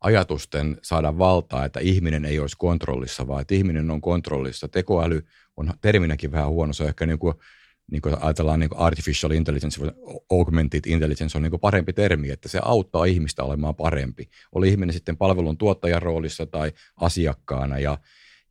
[0.00, 4.68] ajatusten saada valtaa, että ihminen ei olisi kontrollissa, vaan että ihminen on kontrollissa.
[4.68, 5.26] Tekoäly
[5.56, 7.34] on terminäkin vähän huono, se on ehkä niin kuin
[7.90, 9.80] niin kuin ajatellaan niin kuin artificial intelligence,
[10.30, 14.28] augmented intelligence on niin kuin parempi termi, että se auttaa ihmistä olemaan parempi.
[14.52, 17.98] Oli ihminen sitten palvelun tuottajan roolissa tai asiakkaana ja,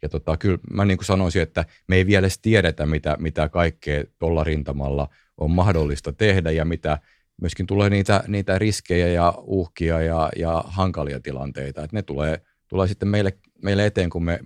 [0.03, 3.49] ja tota, kyllä mä niin kuin sanoisin, että me ei vielä edes tiedetä, mitä, mitä
[3.49, 6.97] kaikkea tuolla rintamalla on mahdollista tehdä ja mitä
[7.41, 11.83] myöskin tulee niitä, niitä riskejä ja uhkia ja, ja hankalia tilanteita.
[11.83, 14.39] Että ne tulee, tulee sitten meille, meille eteen, kun me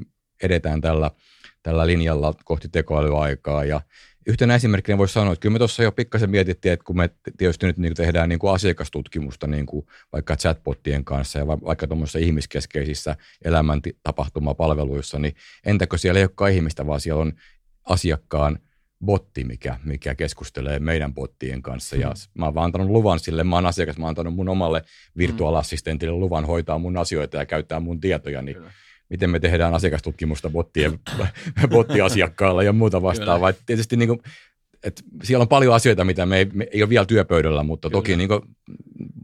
[0.43, 1.11] edetään tällä,
[1.63, 3.81] tällä linjalla kohti tekoälyaikaa ja
[4.27, 7.65] Yhtenä esimerkkinä voisi sanoa, että kyllä me tuossa jo pikkasen mietittiin, että kun me tietysti
[7.65, 13.15] nyt niin tehdään niin kuin asiakastutkimusta niin kuin vaikka chatbottien kanssa ja vaikka tuommoisissa ihmiskeskeisissä
[13.45, 17.33] elämäntapahtumapalveluissa, niin entäkö siellä ei olekaan ihmistä, vaan siellä on
[17.85, 18.59] asiakkaan
[19.05, 21.95] botti, mikä, mikä keskustelee meidän bottien kanssa.
[21.95, 22.39] Ja hmm.
[22.39, 24.81] mä oon vaan antanut luvan sille, mä oon asiakas, mä oon antanut mun omalle
[25.17, 28.71] virtuaalassistentille luvan hoitaa mun asioita ja käyttää mun tietoja, niin Kyllä
[29.09, 30.99] miten me tehdään asiakastutkimusta bottien,
[31.69, 33.53] bottiasiakkaalla ja muuta vastaavaa.
[33.53, 34.19] Tietysti niin kuin,
[34.83, 37.97] että siellä on paljon asioita, mitä me ei, me ei ole vielä työpöydällä, mutta Kyllä.
[37.97, 38.41] toki niin kuin,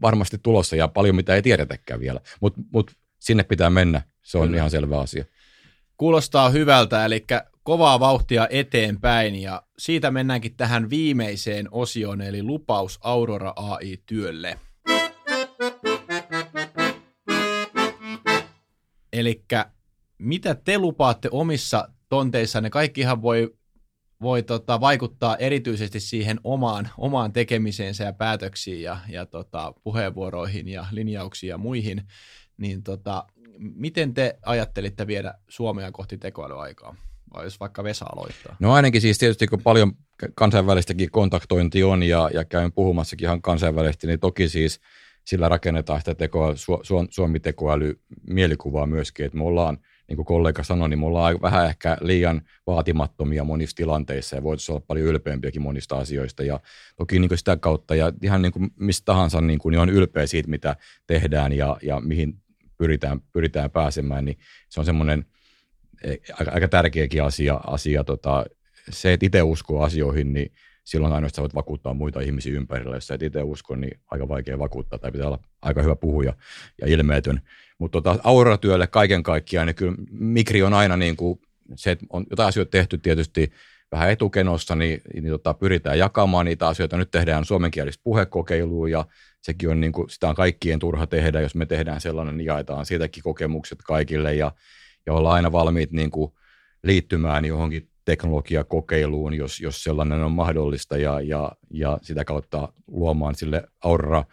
[0.02, 2.20] varmasti tulossa ja paljon, mitä ei tiedetäkään vielä.
[2.40, 4.56] Mutta mut sinne pitää mennä, se on Kyllä.
[4.56, 5.24] ihan selvä asia.
[5.96, 7.24] Kuulostaa hyvältä, eli
[7.62, 14.58] kovaa vauhtia eteenpäin ja siitä mennäänkin tähän viimeiseen osioon, eli lupaus Aurora AI-työlle.
[19.14, 19.44] Eli
[20.18, 22.70] mitä te lupaatte omissa tonteissanne?
[22.70, 23.54] Kaikkihan voi,
[24.22, 30.86] voi tota, vaikuttaa erityisesti siihen omaan, omaan tekemiseensä ja päätöksiin ja, ja tota, puheenvuoroihin ja
[30.90, 32.02] linjauksiin ja muihin.
[32.56, 33.24] Niin tota,
[33.58, 36.96] miten te ajattelitte viedä Suomea kohti tekoälyaikaa?
[37.34, 38.56] Vai jos vaikka Vesa aloittaa?
[38.60, 39.92] No ainakin siis tietysti kun paljon
[40.34, 44.80] kansainvälistäkin kontaktointi on ja, ja käyn puhumassakin ihan kansainvälisesti, niin toki siis–
[45.24, 46.54] sillä rakennetaan sitä tekoa,
[47.10, 51.96] Suomi-tekoäly mielikuvaa myöskin, että me ollaan niin kuin kollega sanoi, niin me ollaan vähän ehkä
[52.00, 56.42] liian vaatimattomia monissa tilanteissa ja voitaisiin olla paljon ylpeämpiäkin monista asioista.
[56.42, 56.60] Ja
[56.96, 59.90] toki niin kuin sitä kautta ja ihan niin kuin mistä tahansa niin, kuin, niin on
[59.90, 62.42] ylpeä siitä, mitä tehdään ja, ja mihin
[62.78, 65.26] pyritään, pyritään pääsemään, niin se on semmoinen
[66.04, 67.54] e, aika, aika tärkeäkin asia.
[67.54, 68.44] asia tota,
[68.90, 70.52] se, että itse uskoo asioihin, niin
[70.84, 72.96] silloin ainoastaan voit vakuuttaa muita ihmisiä ympärillä.
[72.96, 76.32] Jos sä et itse usko, niin aika vaikea vakuuttaa tai pitää olla aika hyvä puhuja
[76.80, 77.40] ja ilmeetön.
[77.78, 81.40] Mutta tota, auratyölle kaiken kaikkiaan, niin kyllä Mikri on aina niin kuin
[81.74, 83.52] se, että on jotain asioita tehty tietysti
[83.92, 86.96] vähän etukenossa, niin, niin tota, pyritään jakamaan niitä asioita.
[86.96, 89.04] Nyt tehdään suomenkielistä puhekokeilua ja
[89.42, 91.40] sekin on, niin kuin, sitä on kaikkien turha tehdä.
[91.40, 94.52] Jos me tehdään sellainen, niin jaetaan siitäkin kokemukset kaikille ja,
[95.06, 96.32] ja ollaan aina valmiit niin kuin,
[96.82, 103.64] liittymään johonkin teknologiakokeiluun, jos, jos sellainen on mahdollista ja, ja, ja sitä kautta luomaan sille
[103.84, 104.24] Aurora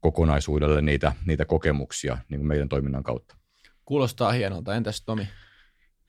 [0.00, 3.36] kokonaisuudelle niitä, niitä kokemuksia niin kuin meidän toiminnan kautta.
[3.84, 4.74] Kuulostaa hienolta.
[4.74, 5.28] Entäs Tomi?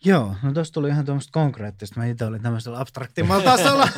[0.05, 1.99] Joo, no tuosta tuli ihan tuommoista konkreettista.
[1.99, 3.89] Mä itse olin tämmöisellä abstraktimmalla tasolla.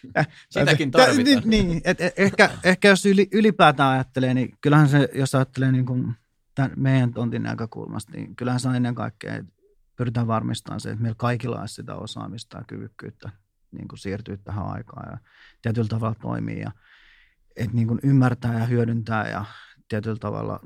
[0.50, 1.42] Sitäkin tarvitaan.
[1.44, 5.72] niin, niin et, et, ehkä, ehkä jos yli, ylipäätään ajattelee, niin kyllähän se, jos ajattelee
[5.72, 6.14] niin kuin
[6.54, 9.51] tämän meidän tontin näkökulmasta, niin kyllähän se on ennen kaikkea, että
[9.96, 13.30] pyritään varmistamaan se, että meillä kaikilla on sitä osaamista ja kyvykkyyttä
[13.72, 15.18] niin kuin siirtyä tähän aikaan ja
[15.62, 16.72] tietyllä tavalla toimii ja
[17.56, 19.44] että niin kuin ymmärtää ja hyödyntää ja
[19.88, 20.60] tietyllä tavalla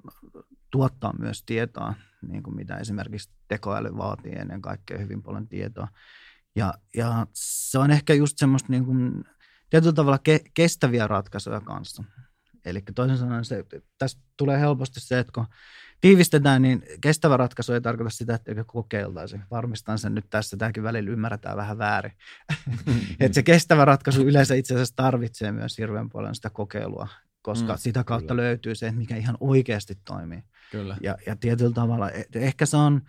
[0.70, 1.95] tuottaa myös tietoa,
[2.29, 5.89] niin kuin mitä esimerkiksi tekoäly vaatii ennen kaikkea hyvin paljon tietoa.
[6.57, 9.24] Ja, ja se on ehkä just semmoista niin kuin,
[9.70, 12.05] tietyllä tavalla ke, kestäviä ratkaisuja kanssa.
[12.64, 13.64] Eli toisin sanoen se,
[13.99, 15.47] tästä tulee helposti se, että kun
[16.07, 19.43] tiivistetään, niin kestävä ratkaisu ei tarkoita sitä, että kokeiltaisiin.
[19.51, 22.13] Varmistan sen nyt tässä, tämäkin välillä ymmärretään vähän väärin.
[23.21, 27.09] että se kestävä ratkaisu yleensä itse asiassa tarvitsee myös hirveän paljon sitä kokeilua,
[27.43, 28.43] koska mm, sitä kautta kyllä.
[28.43, 30.43] löytyy se, mikä ihan oikeasti toimii.
[30.71, 30.97] Kyllä.
[31.03, 33.03] Ja, ja tietyllä tavalla, ehkä se on,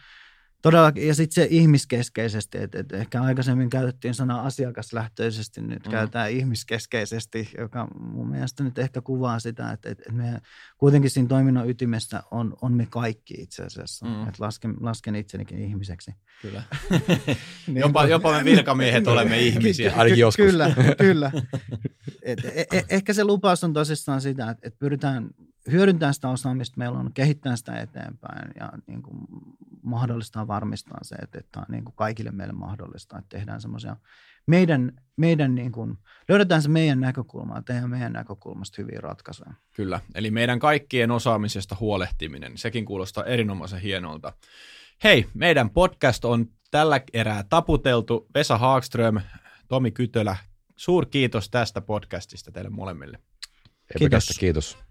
[0.68, 5.92] todellakin, ja sitten se ihmiskeskeisesti, että et ehkä aikaisemmin käytettiin sanaa asiakaslähtöisesti, nyt mm.
[5.92, 10.42] käytetään ihmiskeskeisesti, joka mun mielestä nyt ehkä kuvaa sitä, että et, et me
[10.78, 14.22] kuitenkin siinä toiminnan ytimessä on, on me kaikki itse asiassa, mm.
[14.22, 16.12] että lasken, lasken itsenikin ihmiseksi.
[16.42, 16.64] Kyllä.
[17.68, 19.94] niin, jopa, jopa me virkamiehet olemme ihmisiä.
[19.96, 20.46] Ainakin joskus.
[20.46, 21.32] Kyllä, kyllä.
[22.22, 25.30] Et, e, e, ehkä se lupaus on tosissaan sitä, että, että pyritään
[25.72, 29.18] hyödyntää sitä osaamista meillä on, kehittää sitä eteenpäin ja niin kuin
[29.82, 33.96] mahdollistaa varmistaa se, että, että on niin kuin kaikille meille mahdollista, että tehdään semmoisia
[34.48, 35.98] meidän, meidän niin kuin,
[36.30, 39.54] löydetään se meidän näkökulma ja tehdään meidän näkökulmasta hyviä ratkaisuja.
[39.76, 44.34] Kyllä, eli meidän kaikkien osaamisesta huolehtiminen, sekin kuulostaa erinomaisen hienolta.
[45.04, 48.28] Hei, meidän podcast on tällä erää taputeltu.
[48.36, 49.20] Vesa Haagström,
[49.68, 50.38] Tomi Kytölä,
[50.76, 53.20] suur kiitos tästä podcastista teille molemmille.
[53.98, 54.38] Kiitos.
[54.40, 54.87] kiitos.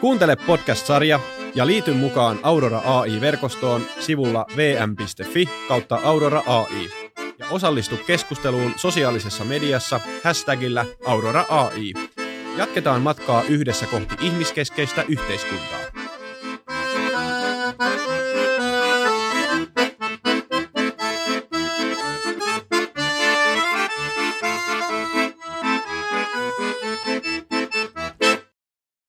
[0.00, 1.20] Kuuntele podcast-sarja
[1.54, 6.90] ja liity mukaan Aurora AI-verkostoon sivulla vm.fi kautta Aurora AI.
[7.38, 11.92] Ja osallistu keskusteluun sosiaalisessa mediassa hashtagillä Aurora AI.
[12.56, 15.80] Jatketaan matkaa yhdessä kohti ihmiskeskeistä yhteiskuntaa.